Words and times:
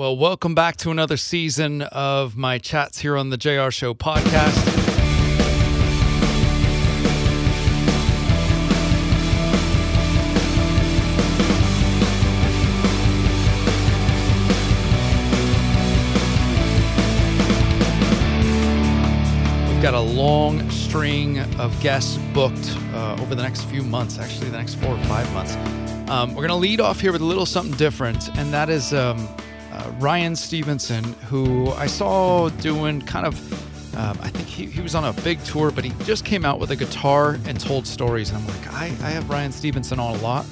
Well, 0.00 0.16
welcome 0.16 0.54
back 0.54 0.76
to 0.76 0.90
another 0.90 1.18
season 1.18 1.82
of 1.82 2.34
my 2.34 2.56
chats 2.56 2.98
here 2.98 3.18
on 3.18 3.28
the 3.28 3.36
JAYAR 3.36 3.70
Show 3.70 3.92
podcast. 3.92 4.56
We've 19.68 19.82
got 19.82 19.92
a 19.92 20.00
long 20.00 20.70
string 20.70 21.40
of 21.60 21.78
guests 21.82 22.16
booked 22.32 22.74
uh, 22.94 23.18
over 23.20 23.34
the 23.34 23.42
next 23.42 23.64
few 23.64 23.82
months, 23.82 24.18
actually, 24.18 24.48
the 24.48 24.56
next 24.56 24.76
four 24.76 24.94
or 24.94 25.04
five 25.04 25.30
months. 25.34 25.56
Um, 26.10 26.30
we're 26.30 26.46
going 26.46 26.48
to 26.48 26.54
lead 26.54 26.80
off 26.80 27.00
here 27.00 27.12
with 27.12 27.20
a 27.20 27.26
little 27.26 27.44
something 27.44 27.76
different, 27.76 28.34
and 28.38 28.50
that 28.50 28.70
is 28.70 28.94
um, 28.94 29.28
uh, 29.80 29.90
Ryan 29.98 30.36
Stevenson, 30.36 31.04
who 31.28 31.70
I 31.72 31.86
saw 31.86 32.48
doing 32.48 33.00
kind 33.02 33.26
of, 33.26 33.96
um, 33.96 34.18
I 34.20 34.28
think 34.28 34.46
he, 34.46 34.66
he 34.66 34.80
was 34.80 34.94
on 34.94 35.04
a 35.04 35.12
big 35.22 35.42
tour, 35.44 35.70
but 35.70 35.84
he 35.84 35.92
just 36.04 36.24
came 36.24 36.44
out 36.44 36.60
with 36.60 36.70
a 36.70 36.76
guitar 36.76 37.38
and 37.46 37.58
told 37.58 37.86
stories. 37.86 38.30
And 38.30 38.38
I'm 38.38 38.46
like, 38.46 38.72
I, 38.72 38.84
I 38.84 39.10
have 39.10 39.28
Ryan 39.28 39.52
Stevenson 39.52 39.98
on 39.98 40.16
a 40.16 40.18
lot. 40.18 40.46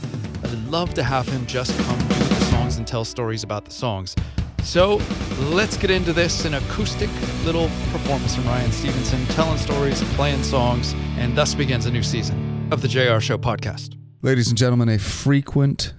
I'd 0.44 0.52
love 0.68 0.94
to 0.94 1.02
have 1.02 1.28
him 1.28 1.44
just 1.46 1.78
come 1.80 1.98
do 1.98 2.14
the 2.14 2.44
songs 2.46 2.78
and 2.78 2.86
tell 2.86 3.04
stories 3.04 3.42
about 3.42 3.64
the 3.64 3.70
songs. 3.70 4.14
So 4.62 5.00
let's 5.38 5.76
get 5.76 5.90
into 5.90 6.12
this 6.12 6.44
an 6.44 6.54
acoustic 6.54 7.10
little 7.44 7.68
performance 7.92 8.34
from 8.34 8.46
Ryan 8.46 8.72
Stevenson, 8.72 9.24
telling 9.26 9.58
stories, 9.58 10.00
and 10.00 10.10
playing 10.10 10.42
songs, 10.42 10.94
and 11.16 11.36
thus 11.36 11.54
begins 11.54 11.86
a 11.86 11.90
new 11.90 12.02
season 12.02 12.68
of 12.70 12.82
the 12.82 12.88
JAYAR 12.88 13.20
Show 13.20 13.38
podcast. 13.38 13.96
Ladies 14.20 14.48
and 14.48 14.58
gentlemen, 14.58 14.88
a 14.88 14.98
frequent 14.98 15.94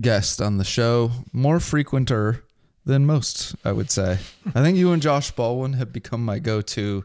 guest 0.00 0.40
on 0.42 0.58
the 0.58 0.64
show, 0.64 1.10
more 1.32 1.58
frequenter 1.58 2.42
than 2.86 3.04
most, 3.04 3.54
I 3.64 3.72
would 3.72 3.90
say. 3.90 4.18
I 4.54 4.62
think 4.62 4.78
you 4.78 4.92
and 4.92 5.02
Josh 5.02 5.30
Baldwin 5.32 5.74
have 5.74 5.92
become 5.92 6.24
my 6.24 6.38
go 6.38 6.62
to 6.62 7.04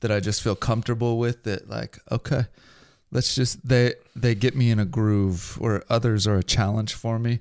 that 0.00 0.10
I 0.10 0.20
just 0.20 0.42
feel 0.42 0.56
comfortable 0.56 1.18
with 1.18 1.44
that 1.44 1.68
like, 1.68 1.98
okay, 2.10 2.46
let's 3.12 3.34
just 3.34 3.66
they 3.66 3.94
they 4.16 4.34
get 4.34 4.56
me 4.56 4.70
in 4.70 4.78
a 4.78 4.84
groove 4.84 5.56
where 5.60 5.82
others 5.88 6.26
are 6.26 6.36
a 6.36 6.42
challenge 6.42 6.92
for 6.92 7.18
me 7.18 7.38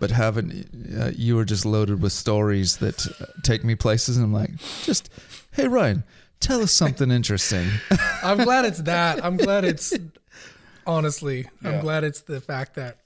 but 0.00 0.10
having 0.10 0.64
uh, 0.98 1.10
you 1.14 1.38
are 1.38 1.44
just 1.44 1.66
loaded 1.66 2.00
with 2.00 2.10
stories 2.10 2.78
that 2.78 3.06
take 3.42 3.62
me 3.62 3.74
places 3.74 4.16
and 4.16 4.24
i'm 4.24 4.32
like 4.32 4.50
just 4.82 5.10
hey 5.52 5.68
ryan 5.68 6.02
tell 6.40 6.62
us 6.62 6.72
something 6.72 7.10
interesting 7.10 7.68
I'm 8.22 8.38
glad 8.38 8.64
it's 8.64 8.82
that. 8.82 9.24
I'm 9.24 9.36
glad 9.36 9.64
it's 9.64 9.92
honestly. 10.86 11.48
I'm 11.64 11.80
glad 11.80 12.04
it's 12.04 12.20
the 12.22 12.40
fact 12.40 12.74
that 12.74 12.98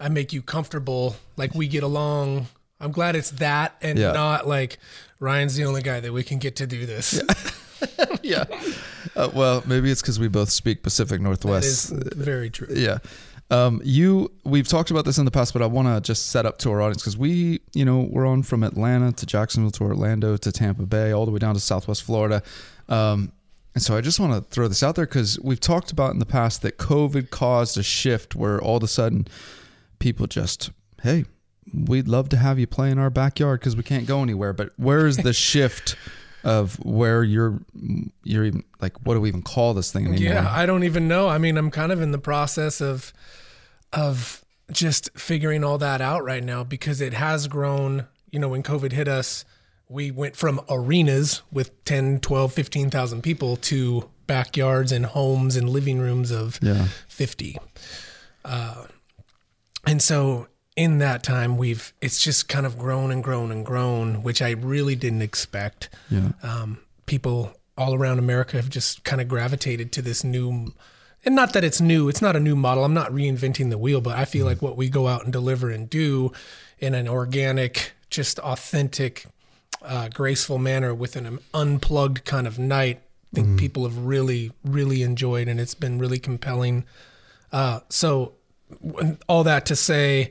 I 0.00 0.08
make 0.08 0.32
you 0.32 0.42
comfortable, 0.42 1.16
like 1.36 1.54
we 1.54 1.66
get 1.68 1.82
along. 1.82 2.46
I'm 2.80 2.92
glad 2.92 3.16
it's 3.16 3.30
that 3.32 3.74
and 3.82 3.98
Yeah. 3.98 4.12
not 4.12 4.46
like 4.46 4.78
Ryan's 5.20 5.56
the 5.56 5.64
only 5.64 5.82
guy 5.82 6.00
that 6.00 6.12
we 6.12 6.22
can 6.22 6.38
get 6.38 6.56
to 6.56 6.66
do 6.66 6.86
this. 6.86 7.20
yeah 8.22 8.44
uh, 9.16 9.30
well 9.34 9.62
maybe 9.66 9.90
it's 9.90 10.00
because 10.02 10.18
we 10.18 10.26
both 10.28 10.50
speak 10.50 10.82
pacific 10.82 11.20
northwest 11.20 11.92
is 11.92 12.02
very 12.16 12.50
true. 12.50 12.66
yeah 12.74 12.98
um, 13.52 13.80
you 13.84 14.30
we've 14.44 14.66
talked 14.66 14.90
about 14.90 15.04
this 15.04 15.16
in 15.16 15.24
the 15.24 15.30
past 15.30 15.52
but 15.52 15.62
i 15.62 15.66
want 15.66 15.86
to 15.86 16.00
just 16.00 16.30
set 16.30 16.44
up 16.44 16.58
to 16.58 16.72
our 16.72 16.82
audience 16.82 17.00
because 17.02 17.16
we 17.16 17.60
you 17.74 17.84
know 17.84 18.00
we're 18.10 18.26
on 18.26 18.42
from 18.42 18.64
atlanta 18.64 19.12
to 19.12 19.24
jacksonville 19.26 19.70
to 19.70 19.84
orlando 19.84 20.36
to 20.36 20.50
tampa 20.50 20.82
bay 20.86 21.12
all 21.12 21.24
the 21.24 21.30
way 21.30 21.38
down 21.38 21.54
to 21.54 21.60
southwest 21.60 22.02
florida 22.02 22.42
um, 22.88 23.30
and 23.74 23.82
so 23.84 23.96
i 23.96 24.00
just 24.00 24.18
want 24.18 24.32
to 24.32 24.40
throw 24.50 24.66
this 24.66 24.82
out 24.82 24.96
there 24.96 25.06
because 25.06 25.38
we've 25.40 25.60
talked 25.60 25.92
about 25.92 26.12
in 26.12 26.18
the 26.18 26.26
past 26.26 26.62
that 26.62 26.78
covid 26.78 27.30
caused 27.30 27.78
a 27.78 27.82
shift 27.84 28.34
where 28.34 28.60
all 28.60 28.78
of 28.78 28.82
a 28.82 28.88
sudden 28.88 29.24
people 30.00 30.26
just 30.26 30.70
hey 31.04 31.24
we'd 31.74 32.08
love 32.08 32.28
to 32.28 32.36
have 32.36 32.58
you 32.58 32.66
play 32.66 32.90
in 32.90 32.98
our 32.98 33.10
backyard 33.10 33.60
because 33.60 33.76
we 33.76 33.82
can't 33.82 34.06
go 34.06 34.22
anywhere 34.22 34.52
but 34.52 34.70
where 34.76 35.06
is 35.06 35.16
the 35.18 35.32
shift 35.48 35.96
of 36.44 36.82
where 36.84 37.24
you're 37.24 37.60
you're 38.22 38.44
even 38.44 38.64
like 38.80 38.96
what 39.04 39.14
do 39.14 39.20
we 39.20 39.28
even 39.28 39.42
call 39.42 39.74
this 39.74 39.92
thing 39.92 40.06
anymore 40.06 40.34
Yeah, 40.34 40.48
I 40.50 40.66
don't 40.66 40.84
even 40.84 41.08
know. 41.08 41.28
I 41.28 41.38
mean, 41.38 41.56
I'm 41.56 41.70
kind 41.70 41.92
of 41.92 42.00
in 42.00 42.12
the 42.12 42.18
process 42.18 42.80
of 42.80 43.12
of 43.92 44.44
just 44.70 45.10
figuring 45.18 45.64
all 45.64 45.78
that 45.78 46.00
out 46.00 46.24
right 46.24 46.44
now 46.44 46.62
because 46.62 47.00
it 47.00 47.14
has 47.14 47.48
grown, 47.48 48.06
you 48.30 48.38
know, 48.38 48.48
when 48.48 48.62
COVID 48.62 48.92
hit 48.92 49.08
us, 49.08 49.44
we 49.88 50.10
went 50.10 50.36
from 50.36 50.60
arenas 50.68 51.42
with 51.50 51.84
10, 51.84 52.20
12, 52.20 52.52
15,000 52.52 53.22
people 53.22 53.56
to 53.56 54.08
backyards 54.26 54.92
and 54.92 55.06
homes 55.06 55.56
and 55.56 55.68
living 55.70 55.98
rooms 55.98 56.30
of 56.30 56.58
yeah 56.62 56.88
50. 57.08 57.58
Uh, 58.44 58.84
and 59.86 60.00
so 60.02 60.46
in 60.78 60.98
that 60.98 61.24
time, 61.24 61.56
we've 61.58 61.92
it's 62.00 62.22
just 62.22 62.48
kind 62.48 62.64
of 62.64 62.78
grown 62.78 63.10
and 63.10 63.22
grown 63.22 63.50
and 63.50 63.66
grown, 63.66 64.22
which 64.22 64.40
I 64.40 64.52
really 64.52 64.94
didn't 64.94 65.22
expect. 65.22 65.88
yeah 66.08 66.30
Um, 66.40 66.78
people 67.04 67.52
all 67.76 67.94
around 67.94 68.20
America 68.20 68.56
have 68.56 68.70
just 68.70 69.02
kind 69.02 69.20
of 69.20 69.26
gravitated 69.26 69.90
to 69.92 70.02
this 70.02 70.22
new, 70.22 70.72
and 71.24 71.34
not 71.34 71.52
that 71.54 71.64
it's 71.64 71.80
new, 71.80 72.08
it's 72.08 72.22
not 72.22 72.36
a 72.36 72.40
new 72.40 72.54
model. 72.54 72.84
I'm 72.84 72.94
not 72.94 73.10
reinventing 73.10 73.70
the 73.70 73.78
wheel, 73.78 74.00
but 74.00 74.16
I 74.16 74.24
feel 74.24 74.46
like 74.46 74.62
what 74.62 74.76
we 74.76 74.88
go 74.88 75.08
out 75.08 75.24
and 75.24 75.32
deliver 75.32 75.68
and 75.68 75.90
do 75.90 76.30
in 76.78 76.94
an 76.94 77.08
organic, 77.08 77.92
just 78.08 78.38
authentic, 78.38 79.26
uh, 79.82 80.08
graceful 80.10 80.58
manner 80.58 80.94
with 80.94 81.16
an 81.16 81.40
unplugged 81.52 82.24
kind 82.24 82.46
of 82.46 82.56
night. 82.56 83.00
I 83.32 83.34
think 83.34 83.58
people 83.58 83.82
have 83.82 83.98
really, 84.06 84.52
really 84.64 85.02
enjoyed, 85.02 85.48
and 85.48 85.58
it's 85.60 85.74
been 85.74 85.98
really 85.98 86.20
compelling. 86.20 86.84
Uh, 87.52 87.80
so, 87.88 88.34
all 89.28 89.44
that 89.44 89.66
to 89.66 89.76
say, 89.76 90.30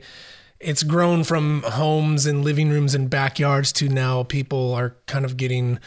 it's 0.60 0.82
grown 0.82 1.24
from 1.24 1.62
homes 1.62 2.26
and 2.26 2.44
living 2.44 2.68
rooms 2.70 2.94
and 2.94 3.08
backyards 3.08 3.72
to 3.74 3.88
now 3.88 4.22
people 4.24 4.74
are 4.74 4.96
kind 5.06 5.24
of 5.24 5.36
getting 5.36 5.78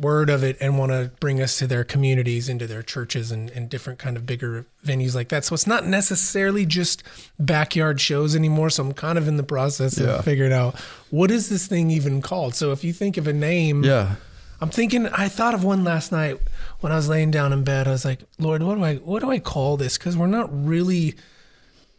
word 0.00 0.30
of 0.30 0.44
it 0.44 0.56
and 0.60 0.78
want 0.78 0.92
to 0.92 1.10
bring 1.18 1.40
us 1.42 1.58
to 1.58 1.66
their 1.66 1.82
communities, 1.82 2.48
into 2.48 2.64
their 2.66 2.82
churches 2.82 3.32
and, 3.32 3.50
and 3.50 3.68
different 3.68 3.98
kind 3.98 4.16
of 4.16 4.24
bigger 4.24 4.64
venues 4.84 5.14
like 5.16 5.28
that. 5.30 5.44
So 5.44 5.52
it's 5.54 5.66
not 5.66 5.84
necessarily 5.84 6.64
just 6.64 7.02
backyard 7.40 8.00
shows 8.00 8.36
anymore. 8.36 8.70
So 8.70 8.84
I'm 8.84 8.92
kind 8.92 9.18
of 9.18 9.26
in 9.26 9.36
the 9.36 9.42
process 9.42 9.98
Yeah. 9.98 10.18
of 10.18 10.24
figuring 10.24 10.52
out 10.52 10.76
what 11.10 11.30
is 11.32 11.48
this 11.48 11.66
thing 11.66 11.90
even 11.90 12.22
called. 12.22 12.54
So 12.54 12.70
if 12.70 12.84
you 12.84 12.92
think 12.92 13.16
of 13.16 13.26
a 13.26 13.32
name, 13.32 13.82
yeah 13.84 14.14
I'm 14.60 14.70
thinking. 14.70 15.08
I 15.08 15.28
thought 15.28 15.52
of 15.54 15.64
one 15.64 15.82
last 15.84 16.12
night 16.12 16.38
when 16.80 16.92
I 16.92 16.96
was 16.96 17.08
laying 17.08 17.32
down 17.32 17.52
in 17.52 17.64
bed. 17.64 17.88
I 17.88 17.90
was 17.90 18.04
like, 18.04 18.20
Lord, 18.38 18.62
what 18.62 18.76
do 18.76 18.84
I 18.84 18.94
what 18.96 19.20
do 19.20 19.30
I 19.30 19.40
call 19.40 19.76
this? 19.76 19.98
Because 19.98 20.16
we're 20.16 20.28
not 20.28 20.48
really 20.66 21.16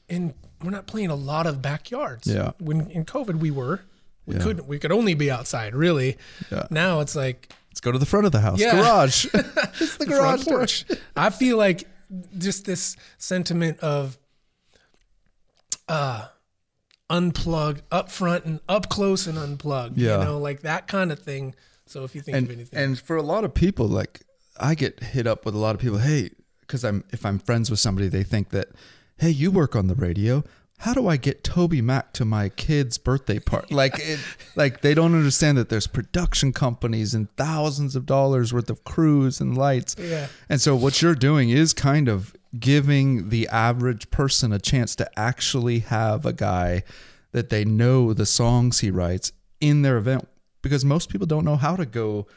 in. 0.08 0.34
We're 0.64 0.72
not 0.72 0.88
playing 0.88 1.10
a 1.10 1.16
lot 1.16 1.48
of 1.48 1.62
backyards. 1.62 2.28
Yeah. 2.28 2.52
When 2.60 2.90
in 2.92 3.06
COVID 3.06 3.40
we 3.40 3.52
were, 3.52 3.82
we 4.26 4.36
Yeah. 4.36 4.42
couldn't. 4.42 4.68
We 4.68 4.80
could 4.80 4.92
only 4.92 5.14
be 5.14 5.30
outside. 5.30 5.76
Really. 5.76 6.18
Yeah. 6.52 6.68
Now 6.70 7.00
it's 7.02 7.16
like 7.16 7.52
Let's 7.70 7.82
go 7.82 7.92
to 7.92 8.00
the 8.00 8.06
front 8.06 8.26
of 8.26 8.32
the 8.32 8.40
house. 8.42 8.60
Yeah. 8.60 8.76
Garage. 8.82 9.26
it's 9.34 9.98
the 9.98 10.06
the 10.06 10.06
garage 10.06 10.46
porch. 10.46 10.86
I 11.16 11.30
feel 11.30 11.58
like 11.58 11.88
just 12.38 12.66
this 12.66 12.96
sentiment 13.18 13.80
of 13.82 14.18
uh 15.88 16.28
unplugged, 17.10 17.82
up 17.92 18.10
front 18.10 18.46
and 18.46 18.60
up 18.68 18.90
close 18.90 19.28
and 19.28 19.38
unplugged. 19.38 19.98
Yeah. 19.98 20.20
You 20.20 20.26
know, 20.26 20.38
like 20.40 20.62
that 20.62 20.88
kind 20.88 21.12
of 21.12 21.20
thing. 21.20 21.54
So 21.86 22.04
if 22.04 22.16
you 22.16 22.22
think 22.22 22.38
And 22.38 22.48
of 22.48 22.52
anything. 22.54 22.80
and 22.80 23.00
for 23.00 23.16
a 23.16 23.22
lot 23.22 23.44
of 23.44 23.54
people, 23.54 23.88
like 23.88 24.22
I 24.60 24.74
get 24.74 25.04
hit 25.04 25.28
up 25.28 25.46
with 25.46 25.54
a 25.54 25.58
lot 25.60 25.76
of 25.76 25.82
people. 25.82 26.00
Hey, 26.00 26.32
because 26.62 26.84
I'm 26.84 27.04
if 27.12 27.26
I'm 27.26 27.38
friends 27.40 27.70
with 27.70 27.80
somebody, 27.80 28.08
they 28.08 28.24
think 28.24 28.50
that, 28.50 28.70
hey, 29.18 29.30
you 29.30 29.52
work 29.52 29.76
on 29.76 29.88
the 29.88 29.96
radio. 29.96 30.44
How 30.80 30.94
do 30.94 31.08
I 31.08 31.16
get 31.16 31.44
TobyMac 31.44 32.12
to 32.14 32.26
my 32.26 32.50
kid's 32.50 32.98
birthday 32.98 33.40
party? 33.40 33.74
Like, 33.76 33.98
it, 33.98 34.20
like 34.56 34.82
they 34.82 34.94
don't 34.94 35.16
understand 35.16 35.58
that 35.58 35.70
there's 35.70 35.88
production 35.88 36.52
companies 36.52 37.14
and 37.14 37.34
thousands 37.38 37.96
of 37.96 38.06
dollars 38.06 38.54
worth 38.54 38.70
of 38.70 38.84
crews 38.84 39.40
and 39.40 39.58
lights. 39.58 39.96
Yeah. 39.98 40.28
And 40.50 40.60
so 40.60 40.76
what 40.76 41.02
you're 41.02 41.16
doing 41.16 41.50
is 41.50 41.74
kind 41.74 42.10
of 42.10 42.36
giving 42.60 43.30
the 43.30 43.48
average 43.48 44.10
person 44.12 44.52
a 44.52 44.60
chance 44.60 44.96
to 44.98 45.20
actually 45.20 45.80
have 45.80 46.26
a 46.26 46.34
guy 46.34 46.84
that 47.32 47.50
they 47.50 47.66
know 47.66 48.14
the 48.14 48.26
songs 48.26 48.80
he 48.80 48.92
writes 48.92 49.32
in 49.60 49.82
their 49.82 49.98
event 49.98 50.28
because 50.62 50.86
most 50.86 51.10
people 51.10 51.28
don't 51.28 51.46
know 51.46 51.58
how 51.58 51.76
to 51.76 51.86
go 51.86 52.28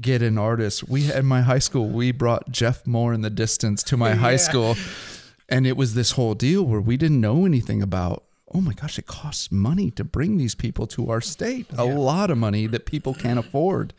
get 0.00 0.22
an 0.22 0.38
artist. 0.38 0.88
We 0.88 1.12
in 1.12 1.26
my 1.26 1.42
high 1.42 1.58
school, 1.58 1.88
we 1.88 2.12
brought 2.12 2.50
Jeff 2.50 2.86
Moore 2.86 3.12
and 3.12 3.24
the 3.24 3.30
Distance 3.30 3.82
to 3.84 3.96
my 3.96 4.14
high 4.14 4.36
school 4.36 4.76
and 5.48 5.66
it 5.66 5.76
was 5.76 5.94
this 5.94 6.12
whole 6.12 6.34
deal 6.34 6.62
where 6.64 6.80
we 6.80 6.96
didn't 6.96 7.20
know 7.20 7.44
anything 7.44 7.82
about 7.82 8.24
oh 8.54 8.60
my 8.60 8.72
gosh, 8.72 8.98
it 8.98 9.06
costs 9.06 9.52
money 9.52 9.90
to 9.90 10.04
bring 10.04 10.38
these 10.38 10.54
people 10.54 10.86
to 10.86 11.10
our 11.10 11.20
state. 11.20 11.66
A 11.76 11.84
lot 11.84 12.30
of 12.30 12.38
money 12.38 12.66
that 12.66 12.86
people 12.86 13.12
can't 13.12 13.38
afford. 13.38 13.92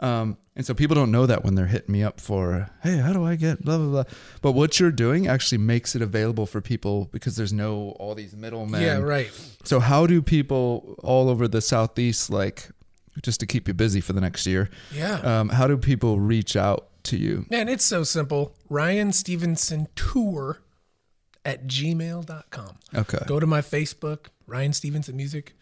Um, 0.00 0.36
and 0.54 0.64
so 0.64 0.74
people 0.74 0.94
don't 0.94 1.10
know 1.10 1.26
that 1.26 1.44
when 1.44 1.54
they're 1.54 1.66
hitting 1.66 1.92
me 1.92 2.02
up 2.02 2.20
for, 2.20 2.70
hey, 2.82 2.98
how 2.98 3.12
do 3.12 3.24
I 3.24 3.36
get 3.36 3.64
blah 3.64 3.78
blah 3.78 3.88
blah. 3.88 4.04
But 4.42 4.52
what 4.52 4.80
you're 4.80 4.90
doing 4.90 5.26
actually 5.26 5.58
makes 5.58 5.94
it 5.94 6.02
available 6.02 6.46
for 6.46 6.60
people 6.60 7.08
because 7.12 7.36
there's 7.36 7.52
no 7.52 7.90
all 7.98 8.14
these 8.14 8.34
middlemen. 8.34 8.82
yeah, 8.82 8.98
right. 8.98 9.30
So 9.64 9.80
how 9.80 10.06
do 10.06 10.20
people 10.20 10.96
all 11.02 11.28
over 11.28 11.48
the 11.48 11.60
southeast 11.60 12.28
like 12.28 12.68
just 13.22 13.40
to 13.40 13.46
keep 13.46 13.68
you 13.68 13.74
busy 13.74 14.00
for 14.00 14.12
the 14.12 14.20
next 14.20 14.46
year? 14.46 14.68
Yeah. 14.92 15.20
Um, 15.20 15.48
how 15.48 15.66
do 15.66 15.76
people 15.78 16.20
reach 16.20 16.56
out 16.56 16.88
to 17.04 17.16
you? 17.16 17.46
Man, 17.50 17.68
it's 17.68 17.84
so 17.84 18.02
simple. 18.02 18.54
Ryan 18.68 19.12
Stevenson 19.12 19.88
Tour 19.94 20.60
at 21.46 21.66
gmail.com. 21.66 22.76
Okay. 22.94 23.18
Go 23.26 23.40
to 23.40 23.46
my 23.46 23.60
Facebook, 23.62 24.26
Ryan 24.46 24.72
Stevenson 24.74 25.16
Music. 25.16 25.54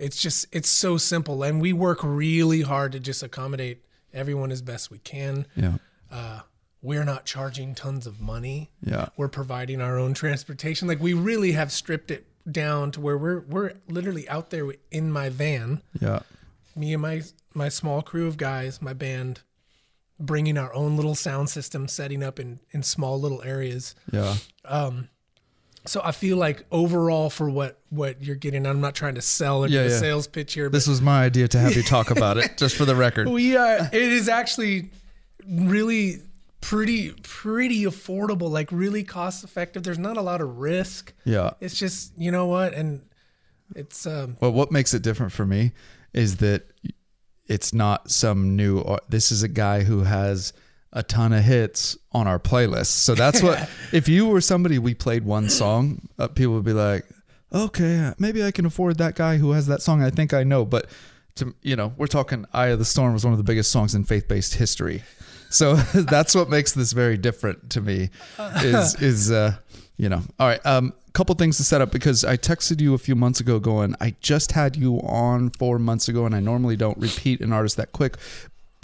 it's 0.00 0.20
just 0.22 0.46
it's 0.52 0.68
so 0.68 0.96
simple, 0.96 1.42
and 1.42 1.60
we 1.60 1.72
work 1.74 1.98
really 2.02 2.62
hard 2.62 2.92
to 2.92 3.00
just 3.00 3.22
accommodate 3.22 3.84
everyone 4.14 4.50
as 4.52 4.62
best 4.62 4.90
we 4.90 4.98
can. 4.98 5.46
Yeah. 5.56 5.74
Uh, 6.10 6.40
we're 6.82 7.04
not 7.04 7.24
charging 7.24 7.74
tons 7.74 8.06
of 8.06 8.20
money. 8.20 8.70
Yeah. 8.82 9.08
We're 9.16 9.28
providing 9.28 9.80
our 9.80 9.98
own 9.98 10.14
transportation. 10.14 10.86
Like 10.86 11.00
we 11.00 11.12
really 11.14 11.52
have 11.52 11.72
stripped 11.72 12.10
it 12.10 12.26
down 12.50 12.92
to 12.92 13.00
where 13.00 13.18
we're 13.18 13.40
we're 13.40 13.72
literally 13.88 14.28
out 14.28 14.50
there 14.50 14.72
in 14.92 15.10
my 15.10 15.28
van, 15.30 15.82
Yeah. 16.00 16.20
me 16.76 16.92
and 16.92 17.02
my 17.02 17.22
my 17.54 17.68
small 17.68 18.02
crew 18.02 18.26
of 18.28 18.36
guys, 18.36 18.80
my 18.80 18.92
band, 18.92 19.40
bringing 20.20 20.56
our 20.58 20.72
own 20.74 20.94
little 20.96 21.14
sound 21.16 21.48
system, 21.50 21.88
setting 21.88 22.22
up 22.22 22.38
in 22.38 22.60
in 22.70 22.82
small 22.84 23.18
little 23.20 23.42
areas. 23.42 23.94
Yeah. 24.12 24.36
So 25.86 26.00
I 26.04 26.12
feel 26.12 26.36
like 26.36 26.64
overall 26.70 27.30
for 27.30 27.48
what 27.48 27.80
what 27.90 28.22
you're 28.22 28.36
getting, 28.36 28.66
I'm 28.66 28.80
not 28.80 28.94
trying 28.94 29.14
to 29.14 29.22
sell 29.22 29.64
or 29.64 29.68
Yeah, 29.68 29.82
do 29.82 29.88
a 29.88 29.90
yeah. 29.92 29.98
sales 29.98 30.26
pitch 30.26 30.54
here, 30.54 30.68
This 30.68 30.86
was 30.86 31.00
my 31.00 31.24
idea 31.24 31.48
to 31.48 31.58
have 31.58 31.74
you 31.76 31.82
talk 31.82 32.10
about 32.10 32.36
it, 32.38 32.56
just 32.58 32.76
for 32.76 32.84
the 32.84 32.96
record. 33.06 33.28
we 33.28 33.56
are. 33.56 33.78
It 33.92 34.02
is 34.02 34.28
actually 34.28 34.90
really 35.48 36.22
pretty 36.60 37.12
pretty 37.22 37.84
affordable, 37.84 38.50
like 38.50 38.70
really 38.72 39.04
cost 39.04 39.44
effective. 39.44 39.82
There's 39.82 39.98
not 39.98 40.16
a 40.16 40.22
lot 40.22 40.40
of 40.40 40.58
risk. 40.58 41.12
Yeah. 41.24 41.50
It's 41.60 41.78
just 41.78 42.12
you 42.18 42.30
know 42.32 42.46
what, 42.46 42.74
and 42.74 43.02
it's 43.74 44.06
um 44.06 44.36
Well, 44.40 44.52
what 44.52 44.72
makes 44.72 44.94
it 44.94 45.02
different 45.02 45.32
for 45.32 45.46
me 45.46 45.72
is 46.12 46.38
that 46.38 46.66
it's 47.46 47.72
not 47.72 48.10
some 48.10 48.56
new. 48.56 48.84
This 49.08 49.30
is 49.30 49.42
a 49.44 49.48
guy 49.48 49.82
who 49.84 50.02
has 50.02 50.52
a 50.96 51.02
ton 51.02 51.34
of 51.34 51.44
hits 51.44 51.96
on 52.12 52.26
our 52.26 52.40
playlist. 52.40 52.86
So 52.86 53.14
that's 53.14 53.42
what. 53.42 53.68
if 53.92 54.08
you 54.08 54.26
were 54.26 54.40
somebody 54.40 54.78
we 54.78 54.94
played 54.94 55.24
one 55.24 55.48
song, 55.50 56.08
uh, 56.18 56.26
people 56.26 56.54
would 56.54 56.64
be 56.64 56.72
like, 56.72 57.04
"Okay, 57.52 58.12
maybe 58.18 58.42
I 58.42 58.50
can 58.50 58.64
afford 58.64 58.98
that 58.98 59.14
guy 59.14 59.36
who 59.36 59.52
has 59.52 59.66
that 59.66 59.82
song. 59.82 60.02
I 60.02 60.10
think 60.10 60.32
I 60.32 60.42
know." 60.42 60.64
But 60.64 60.86
to 61.36 61.54
you 61.62 61.76
know, 61.76 61.92
we're 61.98 62.06
talking 62.06 62.46
"Eye 62.52 62.68
of 62.68 62.78
the 62.78 62.84
Storm" 62.86 63.12
was 63.12 63.24
one 63.24 63.34
of 63.34 63.38
the 63.38 63.44
biggest 63.44 63.70
songs 63.70 63.94
in 63.94 64.04
faith-based 64.04 64.54
history. 64.54 65.02
So 65.50 65.74
that's 65.94 66.34
what 66.34 66.48
makes 66.48 66.72
this 66.72 66.92
very 66.92 67.18
different 67.18 67.70
to 67.70 67.82
me. 67.82 68.08
Is 68.56 69.00
is 69.00 69.30
uh, 69.30 69.54
you 69.98 70.08
know, 70.08 70.22
all 70.40 70.48
right. 70.48 70.64
Um, 70.64 70.94
couple 71.12 71.34
things 71.34 71.56
to 71.56 71.64
set 71.64 71.80
up 71.80 71.90
because 71.90 72.24
I 72.24 72.36
texted 72.36 72.78
you 72.78 72.92
a 72.92 72.98
few 72.98 73.14
months 73.14 73.40
ago, 73.40 73.58
going, 73.58 73.96
I 74.02 74.14
just 74.20 74.52
had 74.52 74.76
you 74.76 74.98
on 74.98 75.48
four 75.48 75.78
months 75.78 76.08
ago, 76.08 76.26
and 76.26 76.34
I 76.34 76.40
normally 76.40 76.76
don't 76.76 76.98
repeat 76.98 77.40
an 77.40 77.54
artist 77.54 77.78
that 77.78 77.92
quick, 77.92 78.18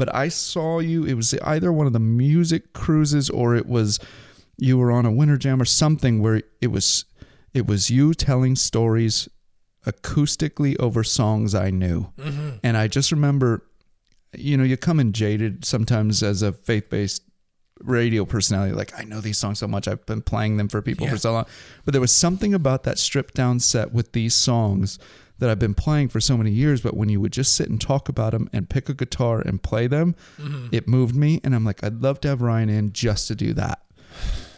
but 0.02 0.12
I 0.12 0.26
saw 0.26 0.80
you. 0.80 1.04
It 1.04 1.14
was 1.14 1.32
either 1.44 1.72
one 1.72 1.86
of 1.86 1.92
the 1.92 2.00
music 2.00 2.72
cruises 2.72 3.30
or 3.30 3.54
it 3.54 3.66
was 3.66 4.00
you 4.58 4.76
were 4.76 4.90
on 4.90 5.06
a 5.06 5.12
winter 5.12 5.36
jam 5.36 5.62
or 5.62 5.64
something 5.64 6.20
where 6.20 6.42
it 6.60 6.72
was 6.72 7.04
it 7.54 7.68
was 7.68 7.88
you 7.88 8.12
telling 8.12 8.56
stories 8.56 9.28
acoustically 9.86 10.76
over 10.80 11.04
songs 11.04 11.54
I 11.54 11.70
knew, 11.70 12.10
mm-hmm. 12.18 12.56
and 12.64 12.76
I 12.76 12.88
just 12.88 13.12
remember 13.12 13.64
you 14.36 14.56
know, 14.56 14.64
you 14.64 14.76
come 14.76 14.98
in 14.98 15.12
jaded 15.12 15.64
sometimes 15.64 16.20
as 16.20 16.42
a 16.42 16.52
faith 16.52 16.90
based 16.90 17.22
radio 17.84 18.24
personality. 18.24 18.74
Like, 18.74 18.98
I 18.98 19.04
know 19.04 19.20
these 19.20 19.38
songs 19.38 19.60
so 19.60 19.68
much. 19.68 19.86
I've 19.86 20.04
been 20.06 20.22
playing 20.22 20.56
them 20.56 20.68
for 20.68 20.82
people 20.82 21.06
for 21.06 21.16
so 21.16 21.32
long. 21.32 21.46
But 21.84 21.92
there 21.92 22.00
was 22.00 22.10
something 22.12 22.54
about 22.54 22.82
that 22.82 22.98
stripped 22.98 23.34
down 23.34 23.60
set 23.60 23.92
with 23.92 24.10
these 24.10 24.34
songs 24.34 24.98
that 25.42 25.50
I've 25.50 25.58
been 25.58 25.74
playing 25.74 26.08
for 26.08 26.20
so 26.20 26.36
many 26.36 26.52
years. 26.52 26.80
But 26.80 26.96
when 26.96 27.08
you 27.08 27.20
would 27.20 27.32
just 27.32 27.54
sit 27.54 27.68
and 27.68 27.80
talk 27.80 28.08
about 28.08 28.30
them 28.30 28.48
and 28.52 28.70
pick 28.70 28.88
a 28.88 28.94
guitar 28.94 29.40
and 29.40 29.60
play 29.60 29.88
them, 29.88 30.14
it 30.70 30.86
moved 30.86 31.16
me. 31.16 31.40
And 31.42 31.52
I'm 31.52 31.64
like, 31.64 31.82
I'd 31.82 32.00
love 32.00 32.20
to 32.20 32.28
have 32.28 32.42
Ryan 32.42 32.68
in 32.68 32.92
just 32.92 33.26
to 33.28 33.34
do 33.34 33.52
that. 33.54 33.82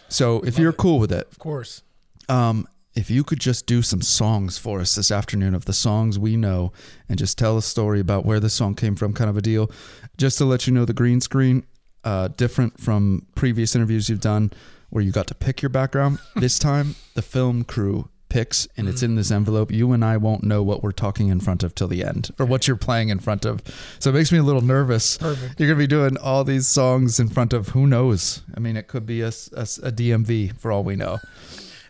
So 0.08 0.40
if 0.42 0.58
you're 0.58 0.75
cool 0.75 0.98
with 0.98 1.10
it, 1.10 1.26
of 1.32 1.38
course. 1.38 1.82
um, 2.28 2.69
if 2.94 3.10
you 3.10 3.25
could 3.25 3.40
just 3.40 3.66
do 3.66 3.82
some 3.82 4.02
songs 4.02 4.56
for 4.58 4.78
us 4.78 4.94
this 4.94 5.10
afternoon 5.10 5.54
of 5.54 5.64
the 5.64 5.72
songs 5.72 6.16
we 6.19 6.36
know 6.36 6.72
and 7.08 7.19
just 7.19 7.36
tell 7.38 7.56
a 7.58 7.62
story 7.62 7.98
about 7.98 8.25
where 8.25 8.38
the 8.38 8.50
song 8.50 8.75
came 8.76 8.94
from, 8.94 9.12
kind 9.14 9.28
of 9.31 9.36
a 9.36 9.42
deal. 9.42 9.70
Just 10.16 10.38
to 10.38 10.44
let 10.44 10.66
you 10.66 10.72
know, 10.72 10.84
the 10.84 10.92
green 10.92 11.20
screen, 11.20 11.64
uh, 12.04 12.28
different 12.28 12.78
from 12.81 13.26
previous 13.34 13.75
interviews 13.75 14.08
you've 14.08 14.20
done 14.20 14.52
where 14.90 15.02
you 15.02 15.10
got 15.10 15.26
to 15.28 15.34
pick 15.34 15.60
your 15.60 15.70
background. 15.70 16.20
this 16.36 16.58
time, 16.58 16.94
the 17.14 17.22
film 17.22 17.64
crew 17.64 18.10
picks 18.34 18.66
and 18.76 18.88
it's 18.88 19.04
in 19.04 19.14
this 19.14 19.31
envelope. 19.31 19.70
You 19.70 19.92
and 19.92 20.04
I 20.04 20.16
won't 20.16 20.42
know 20.42 20.60
what 20.60 20.82
we're 20.82 20.90
talking 20.90 21.28
in 21.28 21.38
front 21.38 21.62
of 21.62 21.72
till 21.72 21.86
the 21.86 22.02
end 22.04 22.31
or 22.40 22.44
what 22.44 22.66
you're 22.66 22.76
playing 22.76 23.10
in 23.10 23.20
front 23.20 23.44
of. 23.44 23.62
So 24.00 24.10
it 24.10 24.14
makes 24.14 24.32
me 24.32 24.38
a 24.38 24.42
little 24.42 24.60
nervous. 24.60 25.19
Perfect. 25.19 25.60
You're 25.60 25.69
going 25.69 25.78
to 25.78 25.82
be 25.84 25.86
doing 25.86 26.16
all 26.19 26.42
these 26.42 26.66
songs 26.66 27.20
in 27.20 27.28
front 27.28 27.52
of 27.52 27.69
who 27.69 27.86
knows? 27.86 28.42
I 28.56 28.58
mean, 28.58 28.76
it 28.76 28.88
could 28.88 29.06
be 29.06 29.20
a 29.20 29.28
DMV 29.28 30.58
for 30.58 30.72
all 30.72 30.82
we 30.82 30.96
know. 30.96 31.20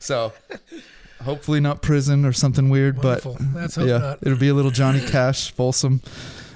So 0.00 0.34
hopefully 1.22 1.60
not 1.60 1.80
prison 1.80 2.26
or 2.26 2.34
something 2.34 2.68
weird, 2.68 3.02
Wonderful. 3.02 3.38
but 3.54 3.76
yeah, 3.78 3.96
not. 3.96 4.18
it'll 4.20 4.38
be 4.38 4.48
a 4.48 4.54
little 4.54 4.70
Johnny 4.70 5.00
Cash, 5.06 5.50
Folsom. 5.52 6.02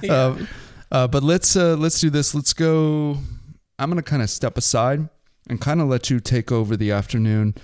Yeah. 0.02 0.12
Uh, 0.12 0.46
uh, 0.92 1.08
but 1.08 1.22
let's 1.22 1.56
uh, 1.56 1.76
let's 1.76 1.98
do 1.98 2.10
this. 2.10 2.34
Let's 2.34 2.52
go. 2.52 3.16
I'm 3.78 3.88
gonna 3.88 4.02
kind 4.02 4.20
of 4.20 4.28
step 4.28 4.58
aside 4.58 5.08
and 5.48 5.58
kind 5.60 5.80
of 5.80 5.88
let 5.88 6.10
you 6.10 6.20
take 6.20 6.52
over 6.52 6.76
the 6.76 6.92
afternoon 6.92 7.54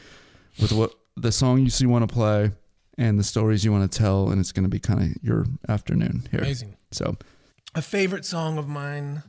with 0.58 0.72
what 0.72 0.94
the 1.16 1.32
song 1.32 1.60
you 1.60 1.70
see 1.70 1.86
want 1.86 2.08
to 2.08 2.12
play 2.12 2.50
and 2.98 3.18
the 3.18 3.24
stories 3.24 3.64
you 3.64 3.72
want 3.72 3.90
to 3.90 3.98
tell, 3.98 4.30
and 4.30 4.40
it's 4.40 4.52
gonna 4.52 4.68
be 4.68 4.78
kind 4.78 5.00
of 5.00 5.22
your 5.22 5.46
afternoon 5.68 6.26
here. 6.30 6.40
Amazing. 6.40 6.76
So 6.90 7.16
a 7.74 7.82
favorite 7.82 8.24
song 8.24 8.58
of 8.58 8.68
mine 8.68 9.22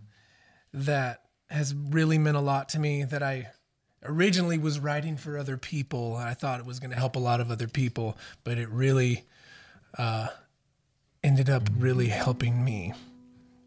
that 0.73 1.21
has 1.49 1.73
really 1.73 2.17
meant 2.17 2.37
a 2.37 2.41
lot 2.41 2.69
to 2.69 2.79
me 2.79 3.03
that 3.03 3.23
I 3.23 3.49
originally 4.03 4.57
was 4.57 4.79
writing 4.79 5.17
for 5.17 5.37
other 5.37 5.57
people. 5.57 6.15
I 6.15 6.33
thought 6.33 6.59
it 6.59 6.65
was 6.65 6.79
going 6.79 6.91
to 6.91 6.97
help 6.97 7.15
a 7.15 7.19
lot 7.19 7.41
of 7.41 7.49
other 7.49 7.67
people, 7.67 8.17
but 8.43 8.57
it 8.57 8.69
really 8.69 9.23
uh, 9.97 10.27
ended 11.23 11.49
up 11.49 11.69
really 11.77 12.07
helping 12.07 12.63
me 12.63 12.93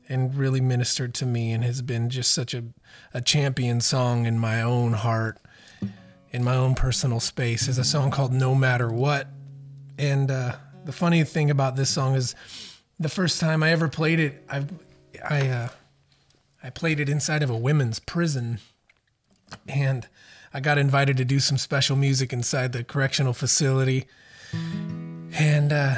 and 0.08 0.34
really 0.36 0.60
ministered 0.60 1.14
to 1.14 1.26
me 1.26 1.52
and 1.52 1.64
has 1.64 1.82
been 1.82 2.08
just 2.08 2.32
such 2.32 2.54
a, 2.54 2.64
a 3.12 3.20
champion 3.20 3.80
song 3.80 4.26
in 4.26 4.38
my 4.38 4.62
own 4.62 4.92
heart, 4.92 5.38
in 6.32 6.44
my 6.44 6.54
own 6.54 6.74
personal 6.74 7.20
space, 7.20 7.68
is 7.68 7.78
a 7.78 7.84
song 7.84 8.10
called 8.10 8.32
No 8.32 8.54
Matter 8.54 8.90
What. 8.90 9.28
And 9.98 10.30
uh, 10.30 10.56
the 10.84 10.92
funny 10.92 11.24
thing 11.24 11.50
about 11.50 11.76
this 11.76 11.90
song 11.90 12.14
is 12.14 12.34
the 13.00 13.08
first 13.08 13.40
time 13.40 13.62
I 13.62 13.70
ever 13.70 13.88
played 13.88 14.20
it, 14.20 14.44
I, 14.48 14.64
I, 15.28 15.48
uh, 15.48 15.68
I 16.62 16.70
played 16.70 17.00
it 17.00 17.08
inside 17.08 17.42
of 17.42 17.50
a 17.50 17.56
women's 17.56 17.98
prison, 17.98 18.58
and 19.66 20.06
I 20.52 20.60
got 20.60 20.78
invited 20.78 21.16
to 21.18 21.24
do 21.24 21.40
some 21.40 21.58
special 21.58 21.96
music 21.96 22.32
inside 22.32 22.72
the 22.72 22.84
correctional 22.84 23.32
facility, 23.32 24.06
and 25.32 25.72
uh, 25.72 25.96